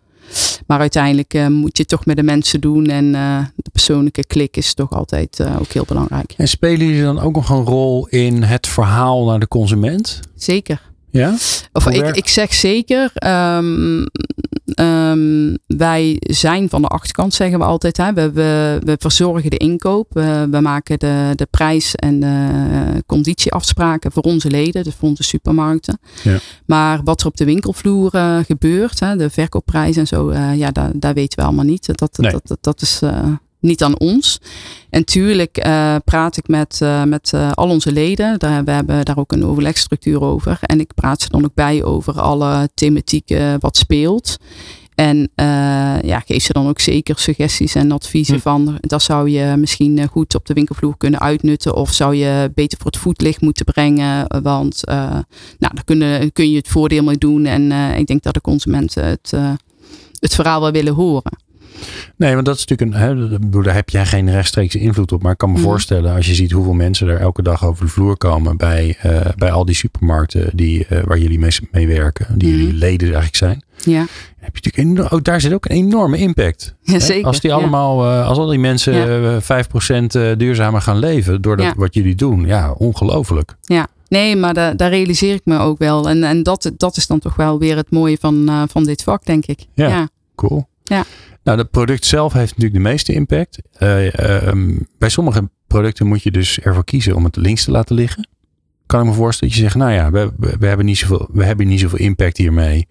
[0.67, 3.13] Maar uiteindelijk moet je het toch met de mensen doen en
[3.57, 6.35] de persoonlijke klik is toch altijd ook heel belangrijk.
[6.37, 10.21] En spelen jullie dan ook nog een rol in het verhaal naar de consument?
[10.37, 10.89] Zeker.
[11.11, 11.35] Ja?
[11.73, 14.05] Of Hoe ik, werkt- ik zeg zeker, ehm,
[14.75, 17.97] ehm, wij zijn van de achterkant, zeggen we altijd.
[17.97, 18.13] Hè.
[18.13, 20.07] We, we, we verzorgen de inkoop.
[20.13, 22.49] We, we maken de, de prijs- en de
[23.07, 25.99] conditieafspraken voor onze leden, dus voor onze supermarkten.
[26.23, 26.39] Ja.
[26.67, 30.71] Maar wat er op de winkelvloer eh, gebeurt, hè, de verkoopprijs en zo, eh, ja,
[30.71, 31.99] daar, daar weten we allemaal niet.
[31.99, 32.31] Dat, Nee.
[32.31, 33.23] dat, dat, dat is eh,
[33.61, 34.41] niet aan ons.
[34.91, 38.39] En tuurlijk eh, praat ik met, eh, met eh, al onze leden.
[38.39, 40.59] Daar, we hebben daar ook een overlegstructuur over.
[40.61, 44.37] En ik praat ze dan ook bij over alle thematieken wat speelt.
[44.95, 45.31] En
[46.03, 48.41] ja, geef ze dan ook zeker suggesties en adviezen Hm.
[48.41, 51.75] van dat zou je misschien goed op de winkelvloer kunnen uitnutten.
[51.75, 54.43] Of zou je beter voor het voetlicht moeten brengen.
[54.43, 55.25] Want nou,
[55.59, 57.47] daar kunnen, kun je het voordeel mee doen.
[57.47, 59.33] En ik denk dat de consumenten het,
[60.19, 61.50] het verhaal wel willen horen.
[62.17, 63.03] Nee, want dat is natuurlijk een.
[63.29, 65.23] Hè, bedoel, daar heb jij geen rechtstreekse invloed op.
[65.23, 65.65] Maar ik kan me Mhm.
[65.65, 69.21] voorstellen, als je ziet hoeveel mensen er elke dag over de vloer komen bij, eh,
[69.37, 72.59] bij al die supermarkten die, eh, waar jullie mee, mee werken, die Mhm.
[72.59, 73.63] jullie leden eigenlijk zijn.
[73.85, 74.07] Ja,
[74.39, 76.75] Heb je natuurlijk ook daar zit ook een enorme impact.
[76.83, 77.27] ja zeker.
[77.27, 79.35] Als die allemaal, eh, als al die mensen Ja.
[79.35, 83.57] eh, 5% eh, duurzamer gaan leven door dat, wat jullie doen, ja, ongelooflijk.
[83.63, 86.09] Ja, nee, maar da- daar realiseer ik me ook wel.
[86.09, 89.25] En, en dat, dat is dan toch wel weer het mooie van, van dit vak,
[89.25, 89.67] denk ik.
[89.75, 90.09] Ja.
[90.37, 90.67] Cool.
[90.85, 91.05] Ja.
[91.51, 93.59] Nou, het product zelf heeft natuurlijk de meeste impact.
[93.73, 97.95] Eh, ehm, bij sommige producten moet je dus ervoor kiezen om het links te laten
[97.95, 98.29] liggen.
[98.87, 101.29] kan ik me voorstellen dat je zegt, nou ja, we, we, we hebben niet zoveel,
[101.33, 102.89] we hebben niet zoveel impact hiermee.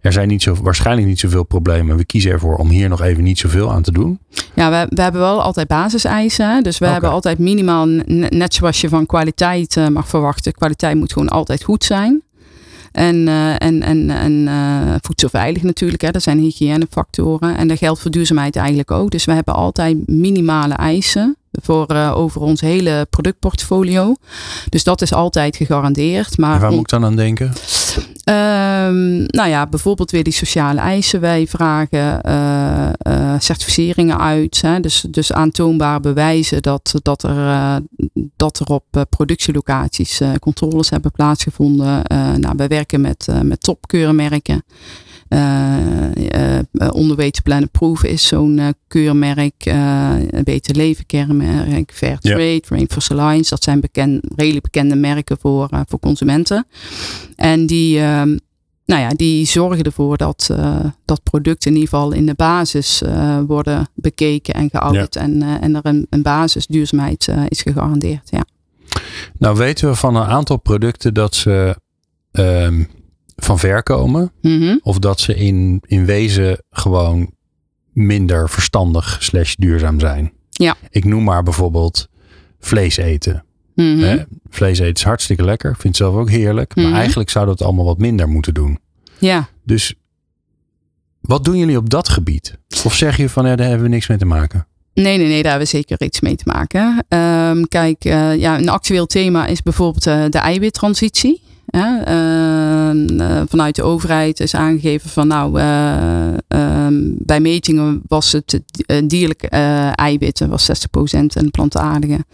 [0.00, 1.96] Er zijn niet zo, waarschijnlijk niet zoveel problemen.
[1.96, 4.18] We kiezen ervoor om hier nog even niet zoveel aan te doen.
[4.54, 6.62] Ja, we, we hebben wel altijd basiseisen.
[6.62, 10.52] Dus we hebben altijd minimaal, net zoals je van kwaliteit eh, mag verwachten.
[10.52, 12.22] Kwaliteit moet gewoon altijd goed zijn.
[12.92, 16.02] En, eh, en, en, en eh, voedselveilig natuurlijk.
[16.02, 16.10] Hè.
[16.10, 17.56] Dat zijn hygiënefactoren.
[17.56, 19.10] En dat geldt voor duurzaamheid eigenlijk ook.
[19.10, 24.14] Dus we hebben altijd minimale eisen voor eh, over ons hele productportfolio.
[24.68, 26.38] Dus dat is altijd gegarandeerd.
[26.38, 27.52] Maar En waar moet ik dan aan denken?
[28.24, 31.20] Ehm, nou ja, bijvoorbeeld weer die sociale eisen.
[31.20, 34.60] Wij vragen eh, eh, certificeringen uit.
[34.60, 34.80] Hè?
[34.80, 37.76] Dus, dus aantoonbaar bewijzen dat, dat, er, eh,
[38.36, 42.02] dat er op productielocaties controles hebben plaatsgevonden.
[42.40, 43.68] Nou, wij werken met, met.
[45.30, 49.66] Eh eh Onderweight Planet Proof is zo'n eh, keurmerk.
[49.66, 50.12] eh
[50.44, 51.92] Beter Leven keurmerk.
[51.92, 52.34] Fair Ja.
[52.34, 53.50] Trade, Rainforest Alliance.
[53.50, 56.66] Dat zijn bekend, redelijk bekende merken voor, eh, voor consumenten.
[57.36, 58.36] En die, ehm,
[58.86, 63.02] nou ja, die zorgen ervoor dat, eh, dat producten in ieder geval in de basis
[63.02, 65.16] eh, worden bekeken en geaudit.
[65.16, 68.28] En, eh, en er een, een basis duurzaamheid eh, is gegarandeerd.
[68.30, 68.44] Ja.
[69.38, 71.76] Nou weten we van een aantal producten dat ze
[72.32, 72.82] ehm,
[73.44, 74.32] van ver komen.
[74.42, 74.78] Mhm.
[74.82, 77.30] Of dat ze in, in wezen gewoon
[77.92, 80.32] minder verstandig slash duurzaam zijn.
[80.50, 80.76] Ja.
[80.90, 82.08] Ik noem maar bijvoorbeeld
[82.58, 83.44] vlees eten.
[83.74, 83.98] Mhm.
[83.98, 84.16] Hè?
[84.48, 85.70] Vlees eten is hartstikke lekker.
[85.70, 86.74] Vind het zelf ook heerlijk.
[86.74, 86.88] Mhm.
[86.88, 88.78] Maar eigenlijk zouden we het allemaal wat minder moeten doen.
[89.18, 89.48] Ja.
[89.64, 89.94] Dus
[91.20, 92.58] wat doen jullie op dat gebied?
[92.84, 94.66] Of zeg je van ja, daar hebben we niks mee te maken?
[94.94, 97.04] Nee, nee, nee, daar hebben we zeker iets mee te maken.
[97.08, 101.42] Ehm, kijk, eh, ja, een actueel thema is bijvoorbeeld eh, de eiwittransitie.
[101.66, 102.02] Hè?
[102.02, 108.60] Ehm, eh, vanuit de overheid is aangegeven van nou, eh, ehm, bij metingen was het
[108.86, 112.24] eh, dierlijke eh, eiwitten was 60% en plantaardige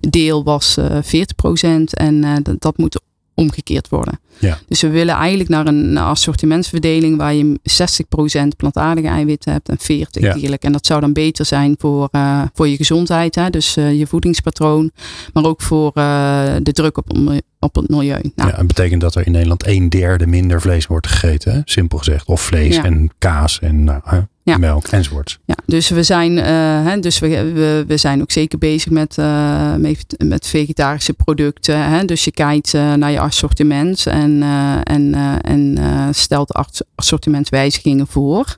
[0.00, 3.00] deel was eh 40% en dat, dat moet
[3.34, 4.20] omgekeerd worden.
[4.38, 4.58] Ja.
[4.68, 10.22] Dus we willen eigenlijk naar een assortimentsverdeling waar je 60% plantaardige eiwitten hebt en 40
[10.22, 10.34] Ja.
[10.34, 10.62] dierlijk.
[10.64, 12.08] En dat zou dan beter zijn voor,
[12.54, 13.50] voor je gezondheid, hè?
[13.50, 14.90] dus je voedingspatroon,
[15.32, 15.92] maar ook voor
[16.62, 17.12] de druk op,
[17.64, 18.20] op het milieu.
[18.34, 21.52] Nou, Ja, dat betekent dat er in Nederland een derde minder vlees wordt gegeten.
[21.52, 21.60] Hè?
[21.64, 22.26] Simpel gezegd.
[22.26, 22.84] Of vlees Ja.
[22.84, 24.56] en kaas en nou, hè, Ja.
[24.58, 25.38] melk enzovoorts.
[25.44, 26.46] Ja, dus we zijn, eh,
[26.86, 31.90] hè, dus we, we, we zijn ook zeker bezig met, eh, met, met vegetarische producten.
[31.90, 32.04] Hè?
[32.04, 34.42] Dus je kijkt eh, naar je assortiment en,
[34.84, 35.78] en, en
[36.14, 36.54] stelt
[36.94, 38.56] assortimentwijzigingen voor.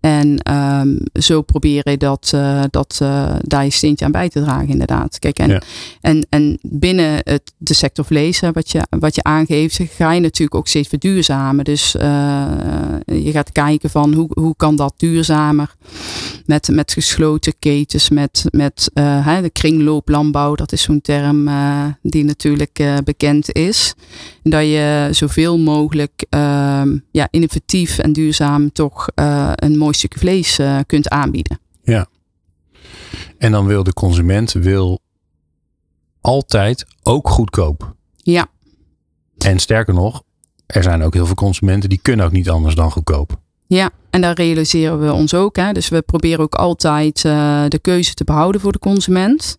[0.00, 4.68] En ehm, zo proberen dat, eh, dat eh, daar je steentje aan bij te dragen,
[4.68, 5.18] inderdaad.
[5.18, 5.62] Kijk, en, Ja.
[6.00, 10.20] en, en binnen het, de sector vlees, hè, wat, je, wat je aangeeft, ga je
[10.20, 11.64] natuurlijk ook steeds verduurzamen.
[11.64, 12.46] Dus eh,
[13.04, 15.74] je gaat kijken van hoe, hoe kan dat duurzamer
[16.46, 20.54] met, met gesloten ketens, met, met hè, de kringlooplandbouw.
[20.54, 21.50] Dat is zo'n term
[22.02, 23.94] die natuurlijk bekend is.
[24.50, 30.58] Dat je zoveel mogelijk ehm, ja, innovatief en duurzaam toch eh, een mooi stukje vlees
[30.58, 31.58] eh, kunt aanbieden.
[33.38, 35.00] En dan wil de consument wil
[36.20, 37.94] altijd ook goedkoop.
[38.16, 38.46] Ja,
[39.38, 40.22] En sterker nog,
[40.66, 43.40] er zijn ook heel veel consumenten die kunnen ook niet anders dan goedkoop.
[43.66, 45.56] ja, en daar realiseren we ons ook.
[45.56, 45.72] Hè.
[45.72, 49.58] Dus we proberen ook altijd eh, de keuze te behouden voor de consument.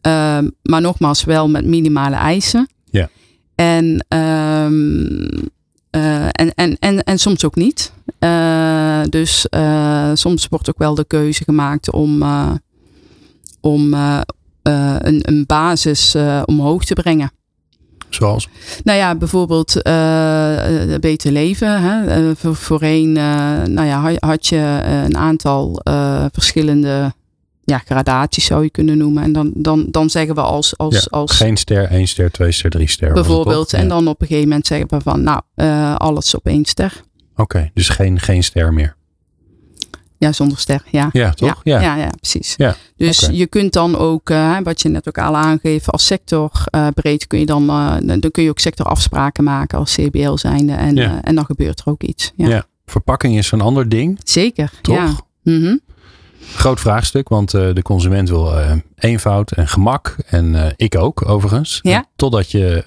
[0.00, 2.68] Ehm, maar nogmaals, wel met minimale eisen.
[2.90, 3.08] Ja.
[3.54, 5.28] En, ehm,
[5.90, 7.92] eh, en, en, en, en soms ook niet.
[8.18, 12.22] Eh, dus eh, soms wordt ook wel de keuze gemaakt om,
[13.60, 13.94] om
[14.62, 17.32] een, een basis omhoog te brengen.
[18.08, 18.48] Zoals?
[18.84, 19.72] Nou ja, bijvoorbeeld
[21.00, 21.82] beter leven.
[21.82, 22.34] Hè?
[22.36, 25.80] Voor, voorheen nou ja, had- je een aantal
[26.32, 27.12] verschillende
[27.64, 29.22] ja, gradaties zou je kunnen noemen.
[29.22, 32.52] En dan, dan, dan zeggen we als, als, Ja, als Geen ster, één ster, twee
[32.52, 33.12] ster, drie ster.
[33.12, 33.72] bijvoorbeeld.
[33.72, 33.88] En Ja.
[33.88, 37.00] dan op een gegeven moment zeggen we van nou, eh, alles op één ster.
[37.36, 38.96] Oké, dus geen, geen ster meer.
[40.18, 40.82] Ja, zonder ster.
[40.90, 41.08] Ja.
[41.12, 41.60] Ja, toch?
[41.64, 41.96] Ja, Ja.
[41.96, 42.54] ja, precies.
[42.56, 46.50] Ja, Dus je kunt dan ook, eh, wat je net ook al aangegeven, als sector
[46.64, 47.66] eh, breed kun je dan,
[48.20, 50.72] dan kun je ook sectorafspraken maken als CBL zijnde.
[50.72, 52.32] En, en dan gebeurt er ook iets.
[52.36, 52.48] Ja.
[52.48, 52.64] Ja.
[52.86, 54.70] Verpakking is een ander ding, Zeker.
[54.82, 54.96] toch?
[54.96, 55.12] Ja.
[55.42, 55.76] Mhm.
[56.54, 60.16] Groot vraagstuk, want eh, de consument wil eh, eenvoud en gemak.
[60.26, 61.78] En eh, ik ook, overigens.
[61.82, 62.06] Ja.
[62.16, 62.82] Totdat je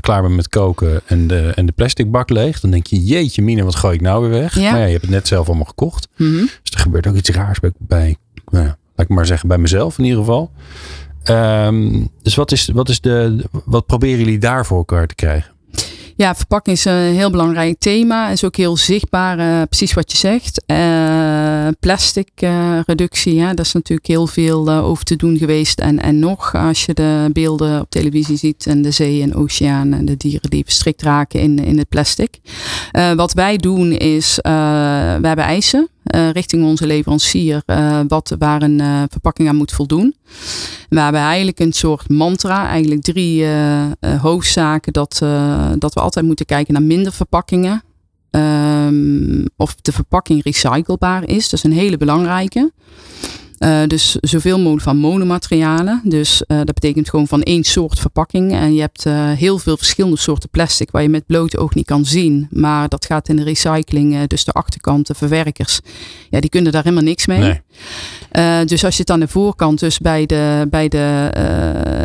[0.00, 2.60] klaar bent met koken en de, en de plastic bak leeg.
[2.60, 4.54] Dan denk je, jeetje mine, wat gooi ik nou weer weg?
[4.54, 4.70] Ja.
[4.70, 6.08] Maar ja, je hebt het net zelf allemaal gekocht.
[6.16, 6.44] Mhm.
[6.62, 8.16] Dus er gebeurt ook iets raars bij, bij
[8.48, 10.50] nou laat ik maar zeggen, bij mezelf in ieder geval.
[11.22, 15.50] Ehm, dus wat, is, wat, is de, wat proberen jullie daar voor elkaar te krijgen?
[16.16, 18.28] Ja, verpakking is een heel belangrijk thema.
[18.28, 20.62] Is ook heel zichtbaar, precies wat je zegt.
[21.80, 22.28] Plastic
[22.86, 23.40] reductie.
[23.40, 23.54] Hè.
[23.54, 25.80] Dat is natuurlijk heel veel over te doen geweest.
[25.80, 29.92] En, en nog, als je de beelden op televisie ziet en de zee en oceaan
[29.92, 32.38] en de dieren die verstrikt raken in, in het plastic.
[33.16, 35.88] wat wij doen is, we hebben eisen.
[36.32, 37.62] richting onze leverancier
[38.08, 40.14] wat, waar een verpakking aan moet voldoen.
[40.88, 43.46] We hebben eigenlijk een soort mantra, eigenlijk drie
[44.20, 45.18] hoofdzaken dat,
[45.78, 47.82] dat we altijd moeten kijken naar minder verpakkingen.
[48.30, 51.48] Um, of de verpakking recyclebaar is.
[51.48, 52.72] Dat is een hele belangrijke.
[53.60, 56.00] Uh, dus zoveel mogelijk van monomaterialen.
[56.04, 58.52] Dus uh, dat betekent gewoon van één soort verpakking.
[58.52, 61.86] En je hebt uh, heel veel verschillende soorten plastic waar je met blote oog niet
[61.86, 62.48] kan zien.
[62.50, 65.80] Maar dat gaat in de recycling, dus de achterkant, de verwerkers.
[66.30, 67.60] Ja, die kunnen daar helemaal niks mee.
[68.30, 68.64] Nee.
[68.64, 71.30] dus als je het aan de voorkant, dus bij de, bij de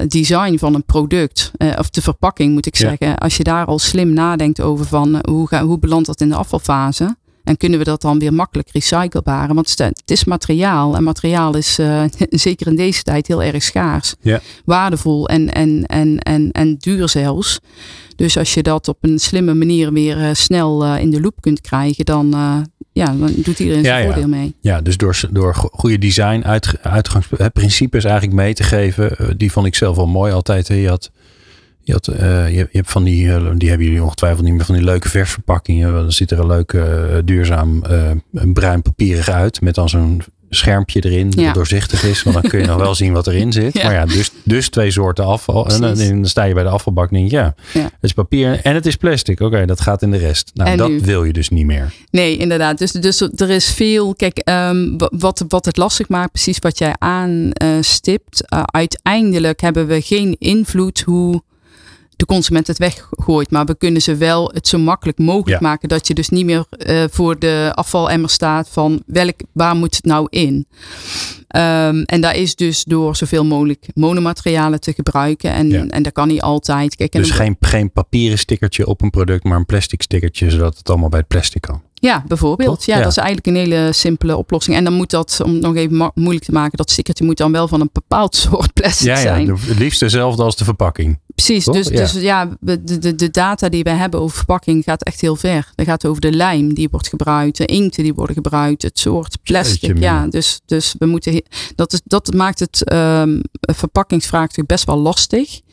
[0.08, 3.18] design van een product, of de verpakking moet ik zeggen.
[3.18, 6.36] Als je daar al slim nadenkt over van hoe, ga, hoe belandt dat in de
[6.36, 7.15] afvalfase.
[7.45, 9.53] En kunnen we dat dan weer makkelijk recyclebaar?
[9.53, 10.95] Want het is materiaal.
[10.95, 14.15] En materiaal is uh, zeker in deze tijd heel erg schaars.
[14.21, 14.41] Ja.
[14.65, 17.60] Waardevol en, en, en, en, en duur zelfs.
[18.15, 21.41] Dus als je dat op een slimme manier weer uh, snel uh, in de loop
[21.41, 22.29] kunt krijgen, dan,
[22.91, 24.55] ja, dan doet iedereen zijn ja, voordeel mee.
[24.62, 29.38] Ja, dus door, door goede design, uit, uitgangsprincipes eigenlijk mee te geven.
[29.38, 30.67] die vond ik zelf wel mooi altijd.
[30.67, 31.12] Je had
[31.86, 34.65] je, had, uh, je, je, hebt van die, uh, die hebben jullie ongetwijfeld niet meer
[34.65, 35.93] van die leuke versverpakkingen.
[35.93, 36.84] Dan ziet er een leuk uh,
[37.26, 37.84] duurzaam
[38.32, 39.62] bruin papierig uit.
[39.62, 42.24] Met dan zo'n schermpje erin dat doorzichtig is.
[42.24, 43.84] Want dan kun je nog wel zien wat erin zit.
[43.84, 45.67] Maar ja, dus, dus twee soorten afval.
[45.67, 48.60] En dan, sta je bij de afvalbak en denk je, ja, ja, het is papier
[48.63, 49.39] en het is plastic.
[49.39, 50.52] Oké, dat gaat in de rest.
[50.54, 51.93] Nou, dat wil je dus niet meer.
[52.12, 52.78] Nee, inderdaad.
[52.78, 54.15] Dus, dus er is veel.
[54.15, 58.43] Kijk, um, wat, wat het lastig maakt, precies wat jij aanstipt.
[58.65, 61.41] uiteindelijk hebben we geen invloed hoe
[62.27, 63.51] de consument het weggooit.
[63.51, 66.65] Maar we kunnen ze wel het zo makkelijk mogelijk maken dat je dus niet meer
[66.77, 70.67] uh, voor de afvalemmer staat van welk, waar moet het nou in?
[71.55, 75.51] Um, en daar is dus door zoveel mogelijk monomaterialen te gebruiken.
[75.51, 76.95] En, en dat kan niet altijd.
[76.95, 80.89] Kijk, dus geen, geen papieren stickertje op een product, maar een plastic stickertje, zodat het
[80.89, 81.81] allemaal bij het plastic kan.
[81.93, 82.85] Ja, bijvoorbeeld.
[82.85, 84.77] Ja, dat is eigenlijk een hele simpele oplossing.
[84.77, 87.51] En dan moet dat, om het nog even moeilijk te maken, dat stickertje moet dan
[87.51, 89.45] wel van een bepaald soort plastic ja, zijn.
[89.45, 91.19] Ja, het liefst dezelfde als de verpakking.
[91.36, 91.95] Precies, dus ja.
[91.95, 95.71] dus ja, de, de, de data die we hebben over verpakking gaat echt heel ver.
[95.76, 99.38] Dat gaat over de lijm die wordt gebruikt, de inkten die worden gebruikt, het soort
[99.43, 99.98] plastic.
[100.00, 101.43] Ja, dus, dus we moeten,
[101.76, 105.63] dat, is, dat maakt het um, verpakkingsvraagstuk best wel lastig.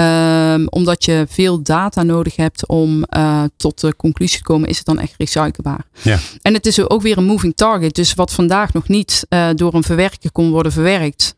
[0.00, 4.76] Um, omdat je veel data nodig hebt om uh, tot de conclusie te komen, is
[4.76, 5.86] het dan echt recyclebaar?
[6.02, 6.18] Ja.
[6.42, 7.94] En het is ook weer een moving target.
[7.94, 11.34] Dus wat vandaag nog niet uh, door een verwerker kon worden verwerkt.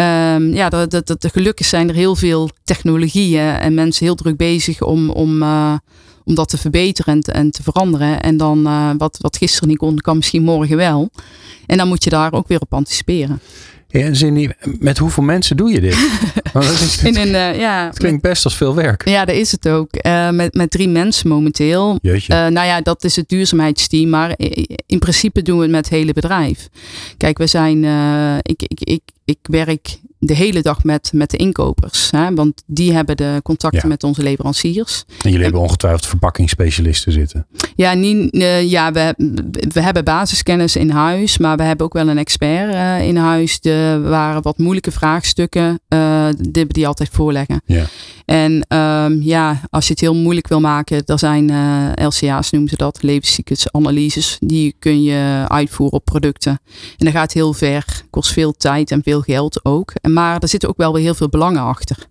[0.00, 4.36] Um, ja, dat, dat, dat, gelukkig zijn er heel veel technologieën en mensen heel druk
[4.36, 5.74] bezig om, om, uh,
[6.24, 8.20] om dat te verbeteren en te, en te veranderen.
[8.20, 8.62] En dan
[8.98, 11.10] wat, wat gisteren niet kon, kan misschien morgen wel.
[11.66, 13.40] En dan moet je daar ook weer op anticiperen.
[13.90, 14.48] Ja, Cindy,
[14.78, 15.94] met hoeveel mensen doe je dit?
[16.52, 19.08] het, In een, uh, ja, het klinkt best als veel werk.
[19.08, 19.88] Ja, dat is het ook.
[20.06, 21.98] Uh, met, met drie mensen momenteel.
[22.02, 22.32] Jeetje.
[22.32, 24.08] Uh, nou ja, dat is het duurzaamheidsteam.
[24.08, 24.34] Maar
[24.86, 26.68] in principe doen we het met het hele bedrijf.
[27.16, 27.84] Kijk, we zijn.
[28.42, 32.10] ik, ik, ik, ik werk de hele dag met, met de inkopers.
[32.10, 32.34] Hè?
[32.34, 35.04] Want die hebben de contacten met onze leveranciers.
[35.22, 37.46] En jullie hebben ongetwijfeld verpakkingsspecialisten zitten.
[37.76, 39.14] Ja, niet, uh, ja we,
[39.72, 41.38] we hebben basiskennis in huis.
[41.38, 43.60] Maar we hebben ook wel een expert uh, in huis.
[43.60, 45.80] De waren wat moeilijke vraagstukken.
[45.88, 47.62] Uh, die, die altijd voorleggen.
[47.64, 47.84] Ja.
[48.24, 51.02] En um, ja, als je het heel moeilijk wil maken.
[51.06, 51.44] Er zijn
[51.94, 53.02] LCA's noemen ze dat.
[53.02, 54.36] Levenscyclusanalyses.
[54.40, 56.60] Die kun je uitvoeren op producten.
[56.98, 57.84] En dat gaat heel ver.
[58.10, 59.92] Kost veel tijd en veel geld ook.
[60.12, 62.08] Maar er zitten ook wel weer heel veel belangen achter.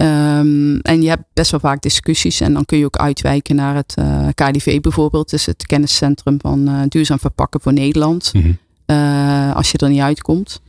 [0.00, 3.74] Um, en je hebt best wel vaak discussies en dan kun je ook uitwijken naar
[3.74, 5.30] het uh, eh, KDV bijvoorbeeld.
[5.30, 8.30] Dus het kenniscentrum van uh, duurzaam verpakken voor Nederland.
[8.34, 8.58] Mm -hmm.
[8.86, 10.60] uh, als je er niet uitkomt.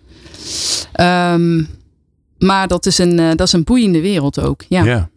[0.99, 1.67] Um,
[2.37, 4.63] maar dat is, een, dat is een boeiende wereld ook.
[4.67, 4.83] Ja.
[4.83, 5.09] ja.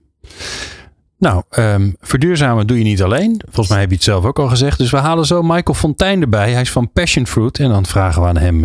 [1.18, 3.40] Nou, um, verduurzamen doe je niet alleen.
[3.44, 4.78] Volgens mij heb je het zelf ook al gezegd.
[4.78, 6.52] Dus we halen zo Michael Fontijn erbij.
[6.52, 7.58] Hij is van Passion Fruit.
[7.58, 8.64] En dan vragen we aan hem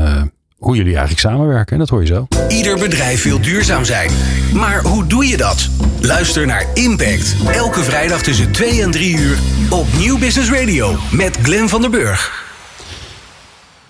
[0.57, 1.73] hoe jullie eigenlijk samenwerken.
[1.73, 2.27] En dat hoor je zo.
[2.47, 4.11] Ieder bedrijf wil duurzaam zijn.
[4.53, 5.69] Maar hoe doe je dat?
[6.01, 7.35] Luister naar Impact.
[7.51, 9.37] Elke vrijdag tussen 2 en 3 uur
[9.69, 12.46] op Nieuw Business Radio met Glenn van der Burg.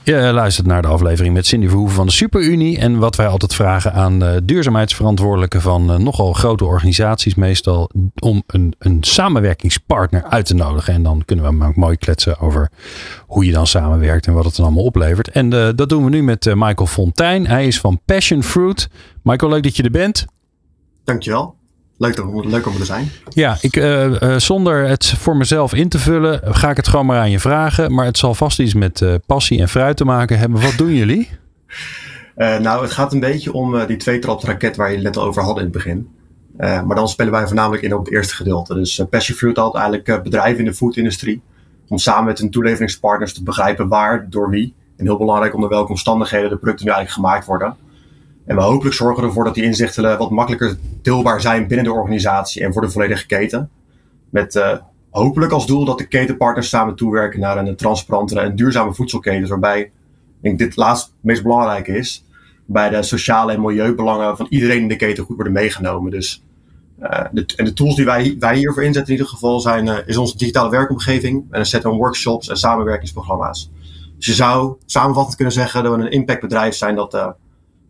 [0.07, 2.77] Je luistert naar de aflevering met Cindy Verhoeven van de Superunie.
[2.77, 8.43] En wat wij altijd vragen aan uh, duurzaamheidsverantwoordelijken van uh, nogal grote organisaties, meestal om
[8.47, 10.93] een, een samenwerkingspartner uit te nodigen.
[10.93, 12.71] En dan kunnen we ook mooi kletsen over
[13.25, 15.29] hoe je dan samenwerkt en wat het dan allemaal oplevert.
[15.29, 17.47] En dat doen we nu met Michael Fontijn.
[17.47, 18.89] Hij is van Passion Fruit.
[19.23, 20.25] Michael, leuk dat je er bent.
[21.03, 21.56] Dankjewel.
[21.97, 23.11] Leuk, leuk om er te zijn.
[23.29, 23.75] Ja, ik,
[24.37, 27.93] zonder het voor mezelf in te vullen, ga ik het gewoon maar aan je vragen.
[27.93, 30.61] Maar het zal vast iets met passie en fruit te maken hebben.
[30.61, 31.29] Wat doen jullie?
[32.35, 35.43] nou, het gaat een beetje om die twee raket waar je het net al over
[35.43, 36.09] had in het begin.
[36.57, 38.73] maar dan spelen wij voornamelijk in op het eerste gedeelte.
[38.73, 41.41] Dus Passion Fruit had eigenlijk bedrijven in de foodindustrie
[41.87, 44.73] om samen met hun toeleveringspartners te begrijpen waar, door wie.
[44.97, 47.75] En heel belangrijk onder welke omstandigheden de producten nu eigenlijk gemaakt worden.
[48.47, 52.63] En we hopelijk zorgen ervoor dat die inzichten wat makkelijker deelbaar zijn binnen de organisatie
[52.63, 53.69] en voor de volledige keten.
[54.29, 54.77] Met uh,
[55.09, 59.49] hopelijk als doel dat de ketenpartners samen toewerken naar een transparantere en duurzame voedselketen.
[59.49, 59.91] Waarbij, ik
[60.41, 62.25] denk dit laatst het meest belangrijke is,
[62.65, 66.11] bij de sociale en milieubelangen van iedereen in de keten goed worden meegenomen.
[66.11, 66.43] Dus
[67.01, 70.17] uh, de, en de tools die wij, wij hiervoor inzetten in ieder geval zijn, is
[70.17, 73.71] onze digitale werkomgeving en een set van workshops en samenwerkingsprogramma's.
[74.17, 77.35] Dus je zou samenvattend kunnen zeggen dat we een impactbedrijf zijn dat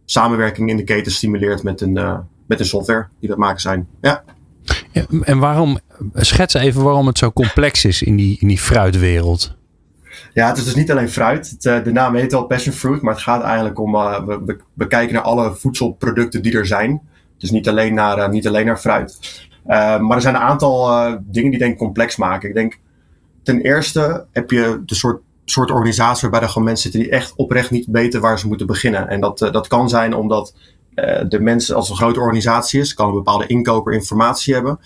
[0.10, 3.88] samenwerking in de keten stimuleert met een, met een software die dat maken zijn.
[4.02, 4.24] Ja.
[4.91, 5.06] ja.
[5.22, 5.80] en waarom,
[6.13, 9.56] schets even waarom het zo complex is in die, in die fruitwereld.
[10.34, 11.56] Ja, het is dus niet alleen fruit.
[11.60, 14.88] Het, de naam heet al passion fruit, maar het gaat eigenlijk om, we, we, we
[14.88, 17.02] kijken naar alle voedselproducten die er zijn.
[17.38, 19.17] Dus niet alleen naar, niet alleen naar fruit.
[19.65, 20.89] Maar er zijn een aantal
[21.22, 22.50] dingen die denk ik complex maken.
[22.50, 22.80] Ik denk
[23.43, 27.33] ten eerste heb je de soort, soort organisatie waarbij er gewoon mensen zitten die echt
[27.36, 29.07] oprecht niet weten waar ze moeten beginnen.
[29.07, 30.53] En dat, dat kan zijn omdat
[31.27, 34.79] de mensen, als een grote organisatie is, kan een bepaalde inkoper informatie hebben.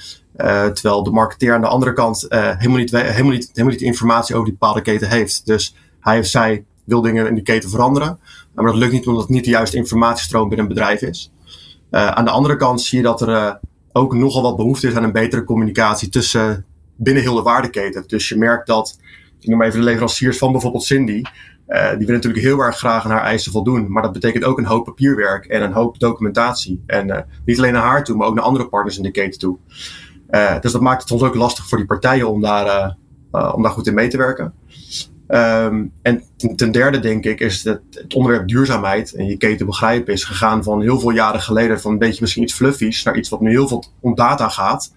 [0.73, 4.47] terwijl de marketeer aan de andere kant helemaal, niet, helemaal, niet, helemaal niet informatie over
[4.47, 5.45] die bepaalde keten heeft.
[5.45, 8.19] Dus hij of zij wil dingen in die keten veranderen.
[8.53, 11.31] Maar dat lukt niet omdat het niet de juiste informatiestroom binnen een bedrijf is.
[11.91, 13.59] Aan de andere kant zie je dat er
[13.91, 18.03] ook nogal wat behoefte is aan een betere communicatie tussen binnen heel de waardeketen.
[18.07, 18.99] Dus je merkt dat,
[19.41, 21.21] ik noem even de leveranciers van bijvoorbeeld Cindy,
[21.67, 23.91] uh, die willen natuurlijk heel erg graag aan haar eisen voldoen.
[23.91, 26.83] Maar dat betekent ook een hoop papierwerk en een hoop documentatie.
[26.85, 29.57] En niet alleen naar haar toe, maar ook naar andere partners in de keten toe.
[30.61, 32.95] dus dat maakt het soms ook lastig voor die partijen om daar,
[33.31, 34.53] om daar goed in mee te werken.
[35.31, 36.23] Um, en
[36.55, 40.63] ten derde denk ik is dat het onderwerp duurzaamheid en je keten begrijpen is gegaan
[40.63, 43.49] van heel veel jaren geleden van een beetje misschien iets fluffies naar iets wat nu
[43.49, 44.93] heel veel om data gaat.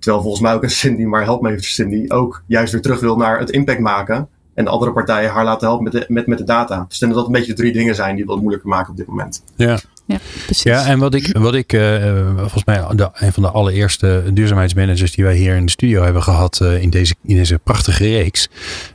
[0.00, 3.00] Terwijl volgens mij ook een Cindy, maar help me even Cindy, ook juist weer terug
[3.00, 4.28] wil naar het impact maken.
[4.54, 6.84] En de andere partijen haar laten helpen met de, met, met de data.
[6.88, 8.68] Dus ik denk dat dat een beetje de drie dingen zijn die het wat moeilijker
[8.68, 9.42] maken op dit moment.
[9.56, 10.62] Ja, ja, precies.
[10.62, 15.12] Ja, en wat ik, wat ik uh, volgens mij de, een van de allereerste duurzaamheidsmanagers
[15.12, 18.48] die wij hier in de studio hebben gehad uh, in, deze, in deze prachtige reeks,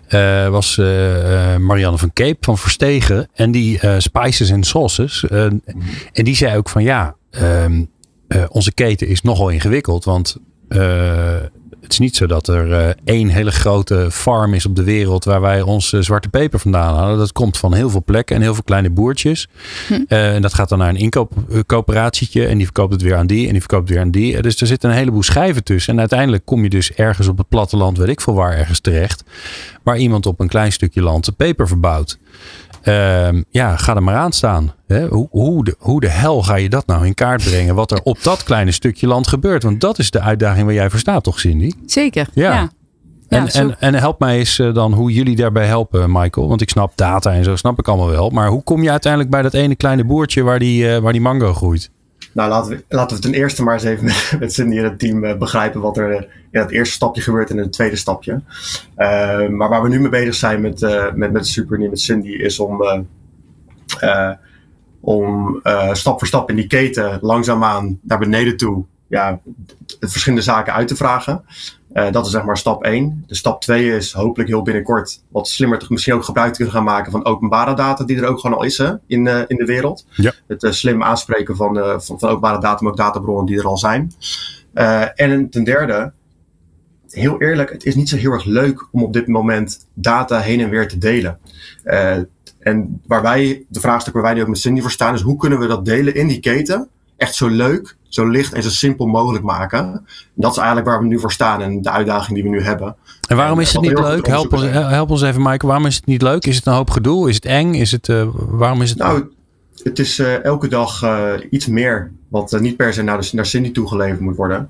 [0.10, 0.78] uh, was
[1.60, 3.28] Marianne van Cape van Verstegen.
[3.34, 5.24] En die Spices and Sauces.
[5.24, 5.62] en
[6.24, 7.90] die zei ook van ja, um,
[8.50, 10.04] onze keten is nogal ingewikkeld.
[10.04, 10.38] Want
[11.86, 15.24] het is niet zo dat er uh, één hele grote farm is op de wereld
[15.24, 17.18] waar wij onze zwarte peper vandaan halen.
[17.18, 19.48] Dat komt van heel veel plekken en heel veel kleine boertjes.
[19.88, 20.04] Hm.
[20.08, 23.52] En dat gaat dan naar een inkoopcoöperatietje en die verkoopt het weer aan die en
[23.52, 24.42] die verkoopt het weer aan die.
[24.42, 25.94] Dus er zitten een heleboel schijven tussen.
[25.94, 29.24] En uiteindelijk kom je dus ergens op het platteland, weet ik veel waar, ergens terecht.
[29.84, 32.18] Waar iemand op een klein stukje land de peper verbouwt.
[32.88, 34.74] Uh, ja, ga er maar aan staan.
[34.88, 35.08] Hè?
[35.08, 37.76] Hoe, hoe, de, hoe de hel ga je dat nou in kaart brengen?
[37.76, 39.64] Wat er op dat kleine stukje land gebeurt?
[39.64, 41.72] Want dat is de uitdaging waar jij voor staat, toch, Cindy?
[41.86, 42.28] Zeker.
[42.34, 42.54] Ja.
[42.54, 42.70] ja.
[43.28, 46.48] En, en, en help mij eens eh, dan hoe jullie daarbij helpen, Michael.
[46.48, 48.30] Want ik snap data en zo, snap ik allemaal wel.
[48.30, 51.22] Maar hoe kom je uiteindelijk bij dat ene kleine boertje waar die, uh, waar die
[51.22, 51.92] mango groeit?
[52.36, 54.04] Nou, laten we, laten we ten eerste maar eens even
[54.40, 56.14] met, Cindy en het team uh, begrijpen wat er
[56.52, 58.42] in het eerste stapje gebeurt en in het tweede stapje.
[58.98, 62.00] Uh, maar waar we nu mee bezig zijn met, uh, met, met Super en met
[62.00, 63.06] Cindy is om,
[65.00, 65.60] om
[65.92, 69.40] stap voor stap in die keten langzaamaan naar beneden toe ja,
[70.00, 71.44] verschillende zaken uit te vragen.
[71.96, 73.24] Uh, dat is zeg maar stap 1.
[73.28, 76.76] De stap 2 is hopelijk heel binnenkort wat slimmer te, misschien ook gebruik te kunnen
[76.76, 79.58] gaan maken van openbare data die er ook gewoon al is hè, in, uh, in
[79.58, 80.06] de wereld.
[80.10, 80.34] Ja.
[80.48, 83.78] Het uh, slim aanspreken van, van, van, openbare data, maar ook databronnen die er al
[83.78, 84.12] zijn.
[85.16, 86.12] en ten derde,
[87.10, 90.60] heel eerlijk, het is niet zo heel erg leuk om op dit moment data heen
[90.60, 91.40] en weer te delen.
[92.60, 95.38] en waar wij, de vraagstuk waar wij nu ook met Cindy voor staan, is hoe
[95.38, 99.06] kunnen we dat delen in die keten echt zo leuk, zo licht en zo simpel
[99.06, 99.80] mogelijk maken.
[99.80, 102.62] En dat is eigenlijk waar we nu voor staan en de uitdaging die we nu
[102.62, 102.96] hebben.
[103.28, 104.28] En waarom is het niet leuk?
[104.28, 105.68] Help ons, help ons even, Mike.
[105.68, 106.46] Waarom is het niet leuk?
[106.46, 107.30] Is het een hoop gedoe?
[107.30, 107.74] Is het eng?
[107.74, 109.00] Is het, uh, waarom is het...
[109.00, 109.30] Nou,
[109.84, 113.46] het is uh, elke dag uh, iets meer wat niet per se naar, de, naar
[113.46, 114.70] Cindy toegeleverd moet worden.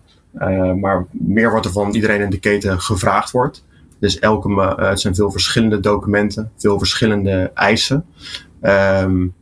[0.79, 3.63] maar meer wat er van iedereen in de keten gevraagd wordt.
[3.99, 8.05] Dus elke, het zijn veel verschillende documenten, veel verschillende eisen.
[8.61, 9.33] Um,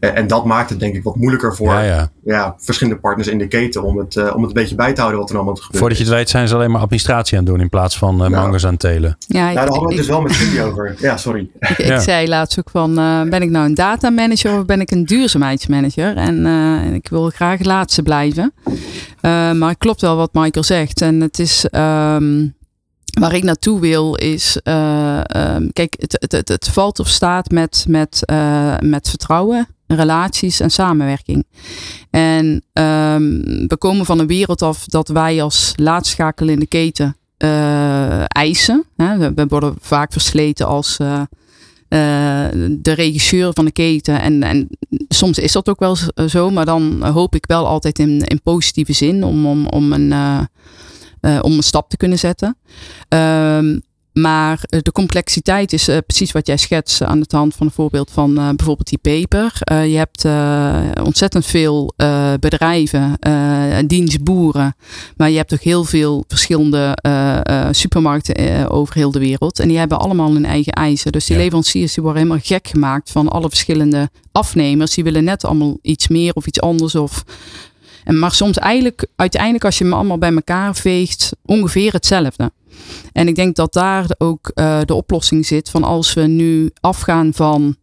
[0.00, 2.10] en dat maakt het denk ik wat moeilijker voor Ja, ja.
[2.24, 5.00] ja, verschillende partners in de keten om het, eh, om het een beetje bij te
[5.00, 5.78] houden wat er allemaal gebeurt.
[5.78, 8.24] Voordat je het weet zijn ze alleen maar administratie aan het doen in plaats van
[8.24, 9.16] eh, mango's aan het telen.
[9.18, 10.96] Ja, Nou, daar hadden we ik- het dus wel met Cindy over.
[11.00, 11.40] Ja, sorry.
[11.58, 11.98] ik, ik Ja.
[12.00, 15.04] zei laatst ook van, eh, ben ik nou een data manager of ben ik een
[15.04, 16.16] duurzaamheidsmanager?
[16.16, 18.52] En, eh, ik wil graag laatste blijven.
[19.20, 21.00] Eh, maar het klopt wel wat Michael zegt.
[21.02, 22.46] En het is, ehm,
[23.20, 27.50] waar ik naartoe wil is, eh, ehm, kijk, het, het, het, het valt of staat
[27.50, 29.66] met, met, eh, met vertrouwen,
[29.96, 31.46] relaties en samenwerking.
[32.10, 33.22] En ehm,
[33.66, 38.84] we komen van een wereld af dat wij als laadschakel in de keten eh, eisen.
[38.96, 39.34] Hè?
[39.34, 41.20] We, worden vaak versleten als eh,
[41.88, 44.20] eh, de regisseur van de keten.
[44.20, 44.68] En, en
[45.08, 48.92] soms is dat ook wel zo, maar dan hoop ik wel altijd in, in positieve
[48.92, 50.12] zin om, om, om, een,
[51.42, 52.56] om een stap te kunnen zetten.
[53.08, 53.78] Ehm,
[54.20, 57.72] maar eh, de complexiteit is eh, precies wat jij schetst aan de hand van een
[57.72, 59.52] voorbeeld van eh, bijvoorbeeld die peper.
[59.64, 60.24] Je hebt
[61.04, 61.94] ontzettend veel
[62.40, 63.18] bedrijven,
[63.86, 64.76] dienstboeren,
[65.16, 66.96] maar je hebt ook heel veel verschillende
[67.70, 69.60] supermarkten over heel de wereld.
[69.60, 71.12] En die hebben allemaal hun eigen eisen.
[71.12, 71.42] Dus die Ja.
[71.42, 74.94] leveranciers die worden helemaal gek gemaakt van alle verschillende afnemers.
[74.94, 76.94] Die willen net allemaal iets meer of iets anders.
[76.94, 77.24] Of,
[78.04, 82.50] en maar soms eigenlijk, uiteindelijk als je hem allemaal bij elkaar veegt, ongeveer hetzelfde.
[83.12, 87.32] En ik denk dat daar ook eh, de oplossing zit van als we nu afgaan
[87.34, 87.76] van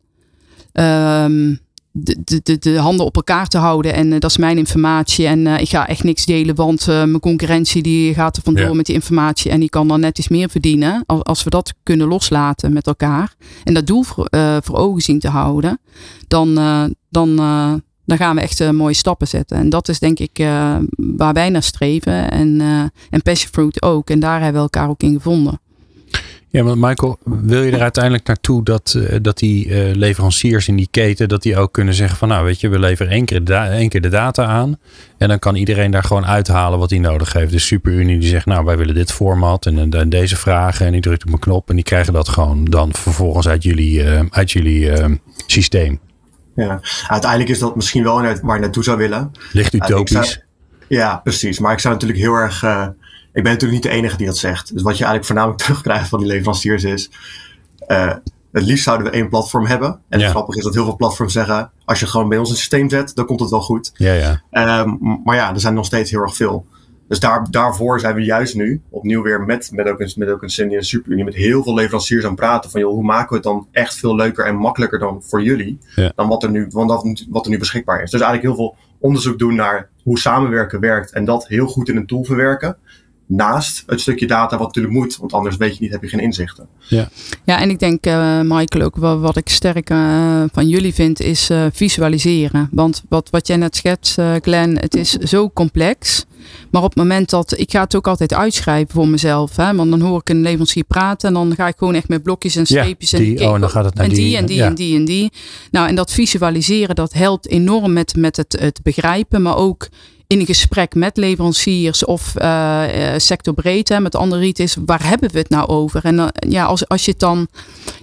[0.71, 1.55] ehm,
[1.91, 5.27] de, de, de, de handen op elkaar te houden en eh, dat is mijn informatie
[5.27, 8.73] en eh, ik ga echt niks delen, want mijn concurrentie die gaat er vandoor Ja.
[8.73, 11.03] met die informatie en die kan dan net iets meer verdienen.
[11.05, 14.27] Als, als we dat kunnen loslaten met elkaar en dat doel voor,
[14.63, 15.79] voor ogen zien te houden,
[16.27, 16.53] dan,
[17.09, 17.39] dan,
[18.05, 19.57] dan gaan we echt eh, mooie stappen zetten.
[19.57, 23.81] En dat is denk ik eh, waar wij naar streven en, eh en Passion Fruit
[23.81, 24.09] ook.
[24.09, 25.59] En daar hebben we elkaar ook in gevonden.
[26.49, 31.27] Ja, maar Michael, wil je er uiteindelijk naartoe dat, dat die leveranciers in die keten,
[31.27, 33.89] dat die ook kunnen zeggen van nou weet je, we leveren één keer, de één
[33.89, 34.77] keer de data aan.
[35.17, 37.51] En dan kan iedereen daar gewoon uithalen wat hij nodig heeft.
[37.51, 40.85] De SuperUnie die zegt nou wij willen dit format en, en deze vragen.
[40.85, 44.03] En die drukt op een knop en die krijgen dat gewoon dan vervolgens uit jullie,
[44.29, 44.91] uit jullie
[45.47, 45.99] systeem.
[46.55, 46.79] Ja.
[47.07, 49.31] Uiteindelijk is dat misschien wel waar je naartoe zou willen.
[49.51, 50.11] Ligt Ja, ik utopisch.
[50.31, 50.43] zou-
[50.87, 51.59] Ja, precies.
[51.59, 52.63] Maar ik zou natuurlijk heel erg.
[52.63, 52.87] eh,
[53.33, 54.73] ik ben natuurlijk niet de enige die dat zegt.
[54.73, 57.09] Dus wat je eigenlijk voornamelijk terugkrijgt van die leveranciers is.
[57.87, 58.13] eh,
[58.51, 59.99] het liefst zouden we één platform hebben.
[60.09, 60.23] En Ja.
[60.25, 61.71] het grappige is dat heel veel platforms zeggen.
[61.85, 63.91] Als je gewoon bij ons het systeem zet, dan komt het wel goed.
[63.93, 64.41] Ja, ja.
[64.51, 64.89] Ehm,
[65.23, 66.65] maar ja, er zijn nog steeds heel erg veel.
[67.07, 70.43] Dus daar, daarvoor zijn we juist nu opnieuw weer met, met ook een, met ook
[70.43, 73.29] een Cindy en SuperUnie, met heel veel leveranciers aan het praten van joh, hoe maken
[73.29, 76.11] we het dan echt veel leuker en makkelijker dan voor jullie, Ja.
[76.15, 78.11] dan wat er, nu, want dat, wat er nu beschikbaar is.
[78.11, 81.95] Dus eigenlijk heel veel onderzoek doen naar hoe samenwerken werkt en dat heel goed in
[81.95, 82.77] een tool verwerken.
[83.27, 86.19] Naast het stukje data wat natuurlijk moet, want anders weet je niet, heb je geen
[86.19, 86.67] inzichten.
[86.87, 87.09] Ja,
[87.45, 91.49] en ik denk, eh, Michael, ook wat, wat ik sterk eh, van jullie vind, is
[91.49, 92.69] eh, visualiseren.
[92.71, 96.25] Want wat, wat jij net schetst, Glenn, het is zo complex.
[96.71, 99.55] Maar op het moment dat, ik ga het ook altijd uitschrijven voor mezelf.
[99.55, 102.23] Hè, want dan hoor ik een leverancier praten en dan ga ik gewoon echt met
[102.23, 103.13] blokjes en Ja, streepjes.
[103.13, 104.65] en die, oh, en dan gaat het naar en die, die, en die ja.
[104.65, 105.31] en die en die.
[105.71, 109.87] Nou, en dat visualiseren, dat helpt enorm met, met het, het begrijpen, maar ook
[110.27, 115.31] in een gesprek met leveranciers of eh, eh, sectorbreed, hè, met andere is, waar hebben
[115.31, 116.05] we het nou over?
[116.05, 117.47] En dan, ja, als, als je het dan,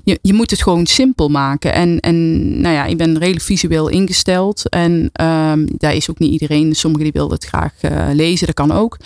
[0.05, 1.73] je, je moet het gewoon simpel maken.
[1.73, 6.33] En, en nou ja, ik ben redelijk visueel ingesteld en ehm, daar is ook niet
[6.33, 8.97] iedereen, sommigen die willen het graag eh, lezen, dat kan ook.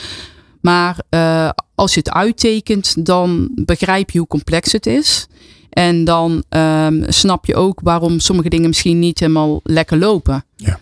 [0.60, 5.26] Maar eh, als je het uittekent, dan begrijp je hoe complex het is.
[5.70, 10.44] En dan ehm, snap je ook waarom sommige dingen misschien niet helemaal lekker lopen.
[10.56, 10.78] Ja.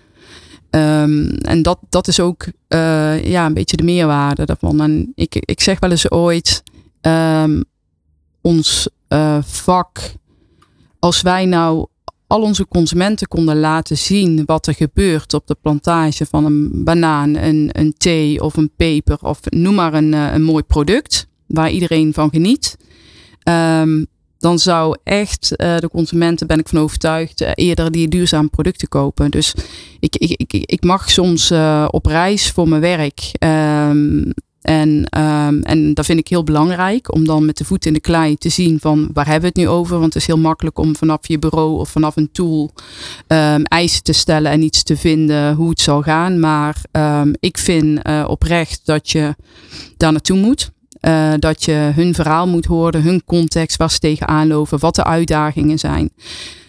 [0.75, 4.81] Ehm, en dat, dat is ook eh, ja, een beetje de meerwaarde daarvan.
[4.81, 6.63] En ik, ik zeg wel eens ooit,
[7.01, 7.63] ehm,
[8.41, 9.99] ons eh, vak,
[10.99, 11.87] als wij nou
[12.27, 17.35] al onze consumenten konden laten zien wat er gebeurt op de plantage van een banaan,
[17.35, 21.71] een, een thee of een peper of noem maar een, eh, een mooi product waar
[21.71, 22.77] iedereen van geniet.
[23.43, 24.05] Ehm,
[24.45, 28.89] dan zou echt eh, de consumenten, ben ik van overtuigd, eh, eerder die duurzame producten
[28.89, 29.31] kopen.
[29.31, 29.55] Dus
[30.01, 33.31] ik, ik, ik, ik mag soms eh, op reis voor mijn werk.
[33.33, 34.31] Ehm,
[34.63, 38.01] en, ehm, en dat vind ik heel belangrijk om dan met de voet in de
[38.01, 39.99] klei te zien van waar hebben we het nu over.
[39.99, 42.71] Want het is heel makkelijk om vanaf je bureau of vanaf een tool
[43.27, 46.41] ehm, eisen te stellen en iets te vinden hoe het zal gaan.
[46.41, 46.77] Maar
[47.41, 49.35] ik vind oprecht dat je
[49.97, 50.73] daar naartoe moet.
[51.05, 55.05] Eh, dat je hun verhaal moet horen, hun context, waar ze tegenaan lopen, wat de
[55.05, 56.11] uitdagingen zijn.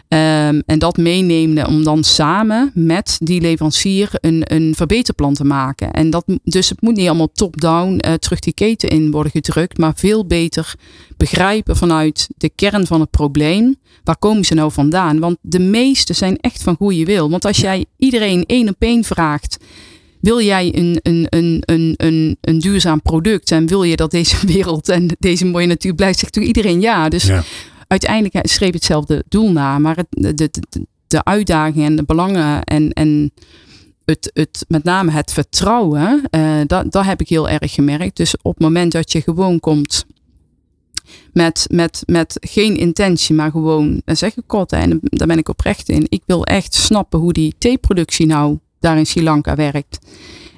[0.08, 5.92] Um, en dat meenemen om dan samen met die leverancier een, een verbeterplan te maken.
[5.92, 9.78] En dat, dus het moet niet allemaal top-down uh, terug die keten in worden gedrukt,
[9.78, 10.76] maar veel beter
[11.18, 13.76] begrijpen vanuit de kern van het probleem.
[14.04, 15.20] Waar komen ze nou vandaan?
[15.20, 17.30] Want de meeste zijn echt van goede wil.
[17.30, 19.58] Want als jij iedereen één op één vraagt
[20.26, 24.46] wil jij een, een, een, een, een, een duurzaam product en wil je dat deze
[24.54, 27.10] wereld en deze mooie natuur blijft, zegt natuurlijk iedereen ja.
[27.10, 27.44] Dus ja.
[27.88, 30.50] uiteindelijk schreef hetzelfde doel na, maar het, de,
[31.08, 33.32] de, uitdagingen en de belangen en, en
[34.06, 38.18] het, het, met name het vertrouwen, uh, dat, dat heb ik heel erg gemerkt.
[38.18, 40.06] Dus op het moment dat je gewoon komt
[41.34, 45.50] met, met, met geen intentie, maar gewoon, dan zeg ik kort, en daar ben ik
[45.50, 46.06] oprecht in.
[46.10, 50.00] Ik wil echt snappen hoe die theeproductie nou daar in Sri Lanka werkt.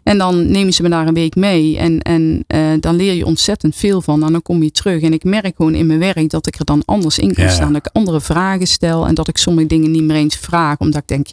[0.03, 1.77] En dan nemen ze me daar een week mee.
[1.77, 4.23] En, en uh, dan leer je ontzettend veel van.
[4.23, 5.01] En dan kom je terug.
[5.01, 7.49] En ik merk gewoon in mijn werk dat ik er dan anders in kan ja.
[7.49, 7.73] staan.
[7.73, 9.07] Dat ik andere vragen stel.
[9.07, 10.77] En dat ik sommige dingen niet meer eens vraag.
[10.77, 11.27] Omdat ik denk,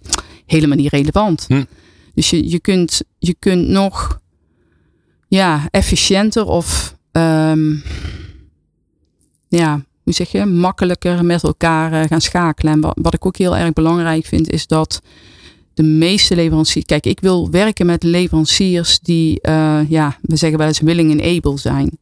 [0.46, 1.44] helemaal niet relevant.
[1.48, 1.64] Hm.
[2.14, 4.20] Dus je, je, kunt, je kunt nog
[5.28, 7.82] ja, efficiënter of um,
[9.48, 12.72] ja, hoe zeg je, makkelijker met elkaar uh, gaan schakelen.
[12.72, 15.02] En wat, wat ik ook heel erg belangrijk vind, is dat
[15.74, 16.84] de meeste leveranciers.
[16.86, 21.36] Kijk, ik wil werken met leveranciers die, uh, ja, we zeggen wel eens willing en
[21.36, 21.98] able zijn.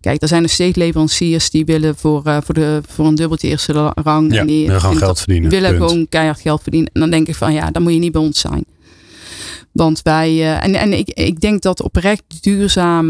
[0.00, 3.48] Kijk, er zijn nog steeds leveranciers die willen voor, uh, voor, de, voor een dubbeltje
[3.48, 4.32] eerste rang.
[4.32, 5.50] Ja, en die willen gewoon geld verdienen.
[5.50, 6.90] willen gewoon keihard geld verdienen.
[6.92, 8.64] En dan denk ik van ja, dan moet je niet bij ons zijn.
[9.72, 13.06] Want wij, uh, en, en ik, ik denk dat oprecht duurzaam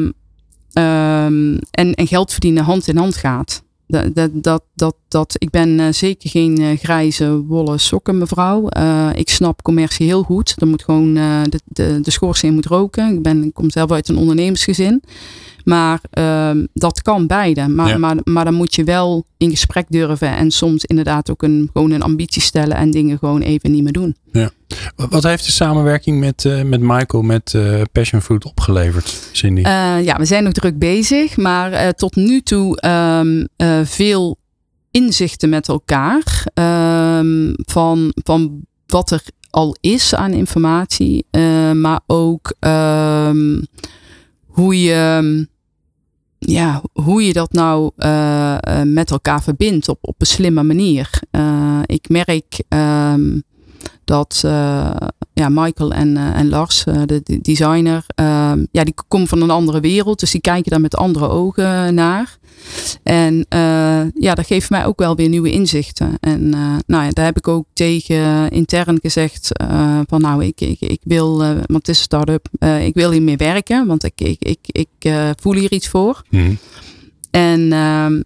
[0.72, 3.62] um, en, en geld verdienen hand in hand gaat.
[3.86, 8.68] Dat, dat, dat, dat, dat, ik ben uh, zeker geen uh, grijze wollen sokken mevrouw.
[8.78, 10.54] Uh, ik snap commercie heel goed.
[10.58, 13.14] Er moet gewoon, de, de, de schoorsteen moet roken.
[13.14, 15.02] Ik, ben, ik kom zelf uit een ondernemersgezin.
[15.64, 17.68] Maar uh, dat kan beide.
[17.68, 17.98] Maar, ja.
[17.98, 20.36] maar, maar dan moet je wel in gesprek durven.
[20.36, 22.76] En soms inderdaad ook een, gewoon een ambitie stellen.
[22.76, 24.16] En dingen gewoon even niet meer doen.
[24.32, 24.50] Ja.
[24.96, 29.60] Wat heeft de samenwerking met, uh, met Michael, met uh, Passion Fruit opgeleverd, Cindy?
[29.60, 31.36] Uh, ja, we zijn nog druk bezig.
[31.36, 33.48] Maar tot nu toe um,
[33.86, 34.38] veel
[35.02, 36.46] inzichten met elkaar.
[36.54, 41.26] Um, van, van wat er al is aan informatie.
[41.74, 43.66] maar ook um,
[44.46, 45.46] hoe je
[46.38, 51.10] ja, hoe je dat nou uh, uh, met elkaar verbindt op, op een slimme manier.
[51.86, 53.42] Ik merk um,
[54.04, 54.40] dat
[55.32, 59.80] ja, Michael en, en Lars, de, de designer, ehm, ja, die komen van een andere
[59.80, 60.20] wereld.
[60.20, 62.38] Dus die kijken daar met andere ogen naar.
[63.02, 63.46] En
[64.14, 66.16] ja, dat geeft mij ook wel weer nieuwe inzichten.
[66.20, 66.48] En
[66.86, 69.50] nou ja, daar heb ik ook tegen intern gezegd
[70.06, 72.48] van nou, ik, ik, ik wil, want het is een start-up,
[72.80, 76.22] ik wil hiermee werken, want ik, ik, ik, ik voel hier iets voor.
[76.30, 76.58] Mm.
[77.30, 78.22] En ehm,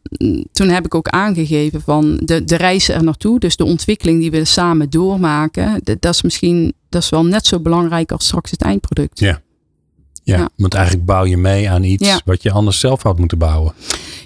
[0.53, 4.31] toen heb ik ook aangegeven van de, de reis er naartoe, dus de ontwikkeling die
[4.31, 8.63] we samen doormaken, dat is misschien dat is wel net zo belangrijk als straks het
[8.63, 9.19] eindproduct.
[9.19, 9.41] Ja.
[10.25, 10.49] Ja, ja.
[10.57, 12.21] want eigenlijk bouw je mee aan iets ja.
[12.25, 13.73] wat je anders zelf had moeten bouwen.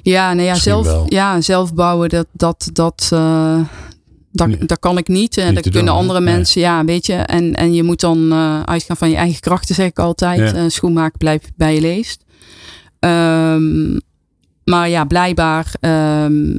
[0.02, 3.60] Ja, nou ja, zelf, ja zelf bouwen, dat, dat, dat, uh,
[4.32, 4.64] dat, nee.
[4.66, 5.36] dat kan ik niet.
[5.36, 6.34] En dat kunnen doen, andere nee.
[6.34, 7.14] mensen, ja, weet je.
[7.14, 10.38] En, en je moet dan uh, uitgaan van je eigen krachten, zeg ik altijd.
[10.38, 10.62] Ja.
[10.62, 12.24] Uh, schoenmaken blijft bij je leest.
[13.00, 14.00] Um,
[14.70, 16.56] maar ja, blijkbaar um,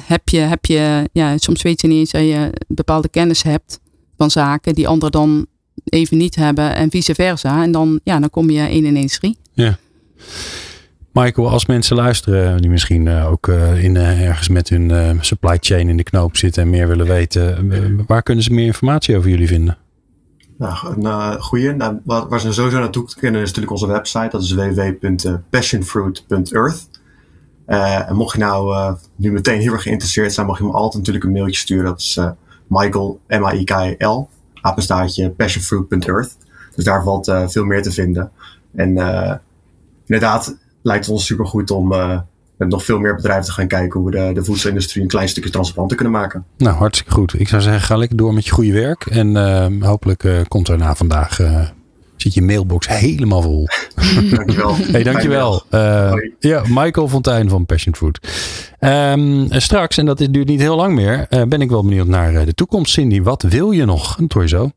[0.00, 3.80] heb je, heb je ja, soms weet je niet eens dat je bepaalde kennis hebt
[4.16, 5.46] van zaken die anderen dan
[5.84, 7.62] even niet hebben en vice versa.
[7.62, 9.36] En dan, ja, dan kom je 1 in 1 3.
[9.52, 9.76] Ja.
[11.12, 15.56] Michael, als mensen luisteren die misschien uh, ook uh, in, uh, ergens met hun supply
[15.60, 19.30] chain in de knoop zitten en meer willen weten, waar kunnen ze meer informatie over
[19.30, 19.78] jullie vinden?
[20.58, 21.72] Nou, een goeie.
[21.72, 24.28] Nou, waar, waar ze sowieso naartoe kunnen is natuurlijk onze website.
[24.30, 26.93] Dat is www.passionfruit.earth.
[27.66, 31.24] en mocht je nou nu meteen heel erg geïnteresseerd zijn, mag je me altijd natuurlijk
[31.24, 31.84] een mailtje sturen.
[31.84, 32.20] Dat is
[32.66, 34.28] Michael, M-A-I-K-L,
[34.60, 36.36] apenstaartje passionfruit.earth.
[36.74, 38.30] Dus daar valt veel meer te vinden.
[38.74, 38.88] En
[40.06, 41.88] inderdaad lijkt het ons supergoed om
[42.56, 45.28] met nog veel meer bedrijven te gaan kijken hoe we de, de voedselindustrie een klein
[45.28, 46.44] stukje transparanter kunnen maken.
[46.56, 47.40] Nou, hartstikke goed.
[47.40, 49.06] Ik zou zeggen, ga lekker door met je goede werk.
[49.06, 51.40] En hopelijk komt er na vandaag
[52.16, 53.68] zit je mailbox helemaal vol.
[54.36, 54.76] dankjewel.
[54.76, 55.62] hey, dankjewel.
[55.70, 58.18] Uh, ja, Michael Fontijn van Passion Fruit.
[58.80, 62.44] Um, straks, en dat duurt niet heel lang meer, uh, ben ik wel benieuwd naar
[62.44, 62.92] de toekomst.
[62.92, 64.16] Cindy, wat wil je nog?
[64.16, 64.70] Dat hoor je zo.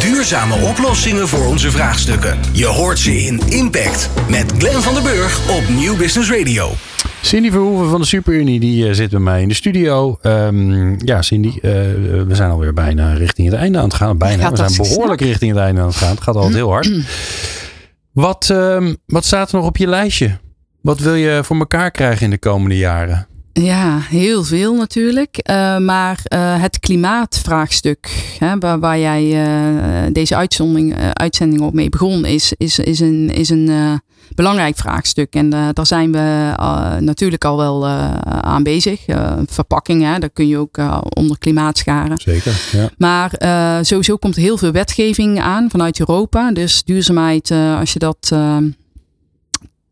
[0.00, 2.38] Duurzame oplossingen voor onze vraagstukken.
[2.52, 6.70] Je hoort ze in Impact met Glenn van der Burg op Nieuw Business Radio.
[7.22, 10.18] Cindy Verhoeven van de Superunie, die uh, zit bij mij in de studio.
[10.22, 14.18] Um, ja, Cindy, uh, we zijn alweer bijna richting het einde aan het gaan.
[14.18, 15.30] Bijna, we zijn behoorlijk snel?
[15.30, 16.10] richting het einde aan het gaan.
[16.10, 16.90] Het gaat altijd heel hard.
[18.12, 20.38] wat, um, wat staat er nog op je lijstje?
[20.80, 23.26] Wat wil je voor elkaar krijgen in de komende jaren?
[23.52, 25.40] Ja, heel veel natuurlijk.
[25.50, 28.08] Uh, maar uh, het klimaatvraagstuk,
[28.38, 33.30] hè, waar, waar, jij uh, deze uitzending, uitzending op mee begon, is, is, is een,
[33.30, 34.00] is een
[34.34, 35.34] belangrijk vraagstuk.
[35.34, 36.54] En daar zijn we
[37.00, 37.86] natuurlijk al wel
[38.26, 39.04] aan bezig.
[39.46, 42.18] verpakkingen, daar kun je ook onder klimaat scharen.
[42.18, 42.60] Zeker.
[42.72, 42.90] Ja.
[42.98, 43.30] Maar
[43.84, 46.52] sowieso komt heel veel wetgeving aan vanuit Europa.
[46.52, 48.32] Dus duurzaamheid, als je dat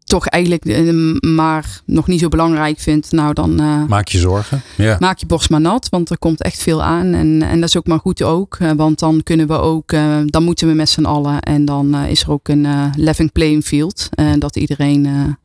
[0.07, 4.63] toch eigenlijk uh, maar nog niet zo belangrijk vindt, nou dan uh, maak je zorgen.
[4.77, 4.97] Ja.
[5.01, 7.15] Maak je borst maar nat, want er komt echt veel aan.
[7.15, 9.95] En, en dat is ook maar goed ook, uh, want dan kunnen we ook,
[10.27, 11.41] dan moeten we met z'n allen.
[11.41, 14.09] En dan is er ook een level playing field.
[14.15, 15.37] En dat iedereen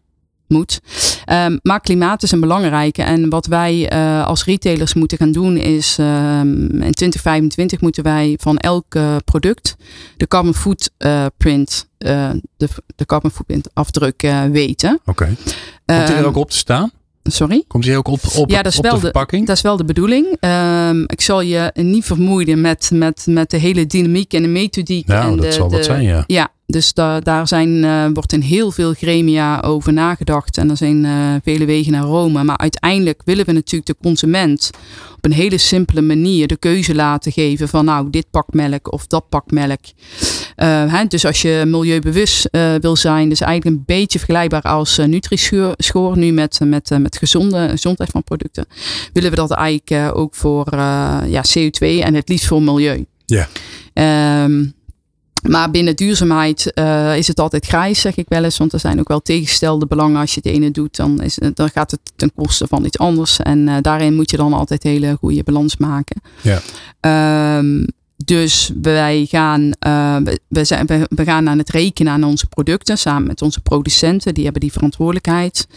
[0.52, 0.82] moet.
[1.32, 3.04] Um, maar klimaat is een belangrijke.
[3.04, 8.38] En wat wij uh, als retailers moeten gaan doen is um, in 2025 moeten wij
[8.40, 9.76] van elk uh, product
[10.18, 14.22] de carbon footprint, uh, de, de carbon footprint afdruk
[14.52, 15.00] weten.
[15.06, 15.10] Oké.
[15.10, 15.36] Okay.
[15.86, 16.92] Komt die er ook op te staan?
[17.24, 17.64] Sorry?
[17.68, 19.48] Komt hij ook op, op, ja, dat is op wel de verpakking?
[19.48, 20.38] dat is wel de bedoeling.
[20.40, 25.08] Um, ik zal je niet vermoeien met, met, met de hele dynamiek en de methodiek.
[25.08, 26.24] Nou, en dat de, zal wat zijn, ja.
[26.28, 30.58] Ja, dus da, daar zijn, uh, wordt in heel veel gremia over nagedacht.
[30.58, 32.44] En er zijn uh, vele wegen naar Rome.
[32.44, 34.70] Maar uiteindelijk willen we natuurlijk de consument
[35.16, 39.08] op een hele simpele manier de keuze laten geven van nou, dit pak melk of
[39.08, 39.80] dat pak melk.
[40.58, 42.50] Uh, hè, dus als je milieubewust
[42.82, 48.10] wil zijn, dus eigenlijk een beetje vergelijkbaar als Nutri-score nu met, met, met gezonde gezondheid
[48.10, 48.66] van producten.
[49.14, 50.68] Willen we dat eigenlijk ook voor
[51.28, 53.06] ja, CO2 en het liefst voor milieu.
[53.26, 53.48] Ja.
[54.44, 54.74] Um,
[55.42, 58.58] maar binnen duurzaamheid uh, is het altijd grijs, zeg ik wel eens.
[58.58, 60.20] Want er zijn ook wel tegengestelde belangen.
[60.20, 63.40] Als je het ene doet, dan, is, dan gaat het ten koste van iets anders.
[63.40, 66.22] En uh, daarin moet je dan altijd hele goede balans maken.
[66.42, 67.58] Ja.
[67.58, 67.86] Um,
[68.26, 70.18] dus wij gaan, uh,
[70.48, 74.34] we, zijn, we, gaan aan het rekenen aan onze producten samen met onze producenten.
[74.34, 75.68] Die hebben die verantwoordelijkheid.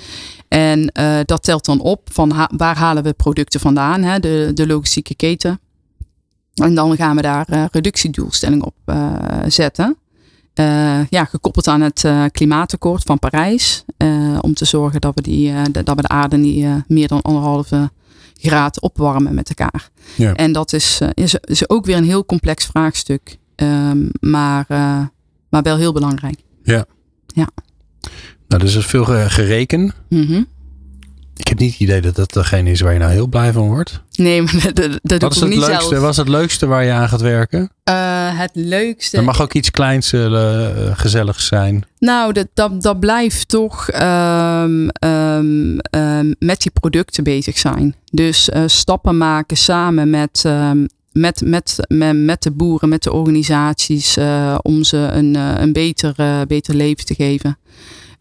[0.49, 0.93] En
[1.25, 4.19] dat telt dan op van ha waar halen we producten vandaan, hè?
[4.19, 5.61] De, de logistieke keten.
[6.55, 9.13] En dan gaan we daar uh, reductiedoelstellingen op uh,
[9.47, 9.97] zetten.
[10.61, 13.85] Uh, ja, gekoppeld aan het klimaatakkoord van Parijs.
[14.41, 17.91] om te zorgen dat we, die, de, dat we de aarde niet meer dan anderhalve
[18.35, 19.91] graad opwarmen met elkaar.
[20.17, 20.35] Ja.
[20.35, 23.39] En dat is, is, is, ook weer een heel complex vraagstuk.
[23.57, 24.65] Um, maar,
[25.49, 26.39] maar wel heel belangrijk.
[26.63, 26.85] Ja.
[27.27, 27.49] ja.
[28.49, 29.93] Nou, dus er is veel gereken.
[30.09, 30.47] Mm -hmm.
[31.37, 33.67] Ik heb niet het idee dat dat degene is waar je nou heel blij van
[33.67, 34.03] wordt.
[34.13, 35.89] Nee, maar dat, dat, Wat is het niet leukste?
[35.89, 36.03] zelf.
[36.03, 37.71] Was het leukste waar je aan gaat werken?
[37.89, 39.17] Uh, het leukste.
[39.17, 41.85] Er mag ook iets kleins uh, gezelligs zijn.
[41.99, 47.95] Nou, dat, dat, dat blijft toch um, um, um, met die producten bezig zijn.
[48.11, 50.45] Dus uh, stappen maken samen met,
[51.13, 54.19] met, met, met, met de boeren, met de organisaties,
[54.63, 57.59] om ze een, een beter, beter leven te geven.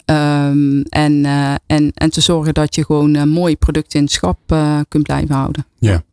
[0.06, 4.14] Um, en, uh, en, en te zorgen dat je gewoon uh, mooie producten in het
[4.14, 5.66] schap uh, kunt blijven houden.
[5.80, 6.04] Ja.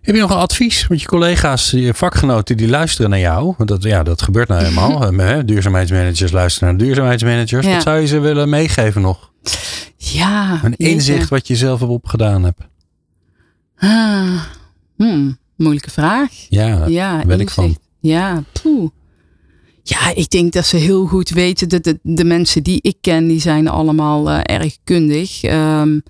[0.00, 0.86] Heb je nog een advies?
[0.86, 3.54] Want je collega's, je vakgenoten, die luisteren naar jou.
[3.56, 5.10] Want dat, ja, dat gebeurt nou helemaal.
[5.46, 7.66] Duurzaamheidsmanagers luisteren naar duurzaamheidsmanagers.
[7.66, 7.72] Ja.
[7.72, 9.32] Wat zou je ze willen meegeven nog?
[9.96, 10.60] Ja.
[10.62, 11.34] Een inzicht jeetje.
[11.34, 12.60] wat je zelf heb opgedaan hebt.
[13.76, 14.42] Ah,
[14.96, 16.30] hmm, moeilijke vraag.
[16.48, 17.76] Ja, ja daar ben ik van.
[18.00, 18.90] Ja, poeh.
[19.86, 23.26] Ja, ik denk dat ze heel goed weten dat de, de mensen die ik ken,
[23.26, 25.42] die zijn allemaal uh, erg kundig.
[25.42, 26.02] Um,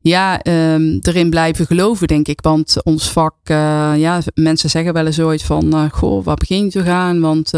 [0.00, 2.40] ja, um, erin blijven geloven, denk ik.
[2.40, 6.64] Want ons vak, uh, ja, mensen zeggen wel eens ooit van, uh, goh, waar begin
[6.64, 7.20] je te gaan?
[7.20, 7.50] Want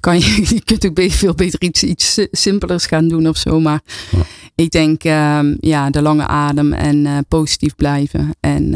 [0.00, 3.60] kan je, je kunt ook veel beter iets, iets simpelers gaan doen of zo.
[3.60, 3.80] Maar
[4.10, 4.22] ja.
[4.54, 8.30] ik denk, um, ja, de lange adem en positief blijven.
[8.40, 8.74] En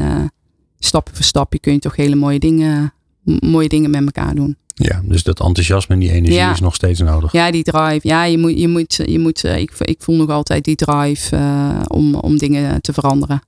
[0.79, 2.93] stapje voor stapje kun je toch hele mooie dingen,
[3.41, 4.57] mooie dingen met elkaar doen.
[4.79, 6.53] Ja, dus dat enthousiasme en die energie ja.
[6.53, 7.33] is nog steeds nodig.
[7.33, 8.09] Ja, die drive.
[8.09, 11.81] Ja, je moet, je moet, je moet ik, ik voel nog altijd die drive uh,
[11.87, 13.41] om, om dingen te veranderen.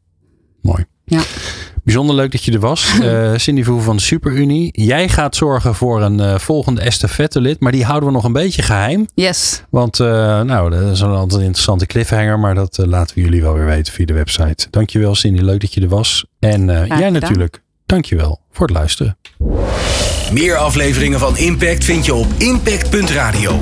[0.62, 0.84] Mooi.
[1.04, 1.20] Ja.
[1.84, 2.94] Bijzonder leuk dat je er was.
[3.00, 4.70] Uh, Cindy Voel van de Superunie.
[4.72, 8.32] Jij gaat zorgen voor een uh, volgende estafette lid, maar die houden we nog een
[8.32, 9.06] beetje geheim.
[9.14, 9.62] Yes.
[9.70, 10.06] Want uh,
[10.40, 13.64] nou, dat is een altijd een interessante cliffhanger, maar dat laten we jullie wel weer
[13.64, 14.66] weten via de website.
[14.70, 16.26] Dankjewel Cindy, leuk dat je er was.
[16.38, 19.18] En jij natuurlijk, dankjewel voor het luisteren.
[20.32, 23.60] Meer afleveringen van Impact vind je op impact.radio.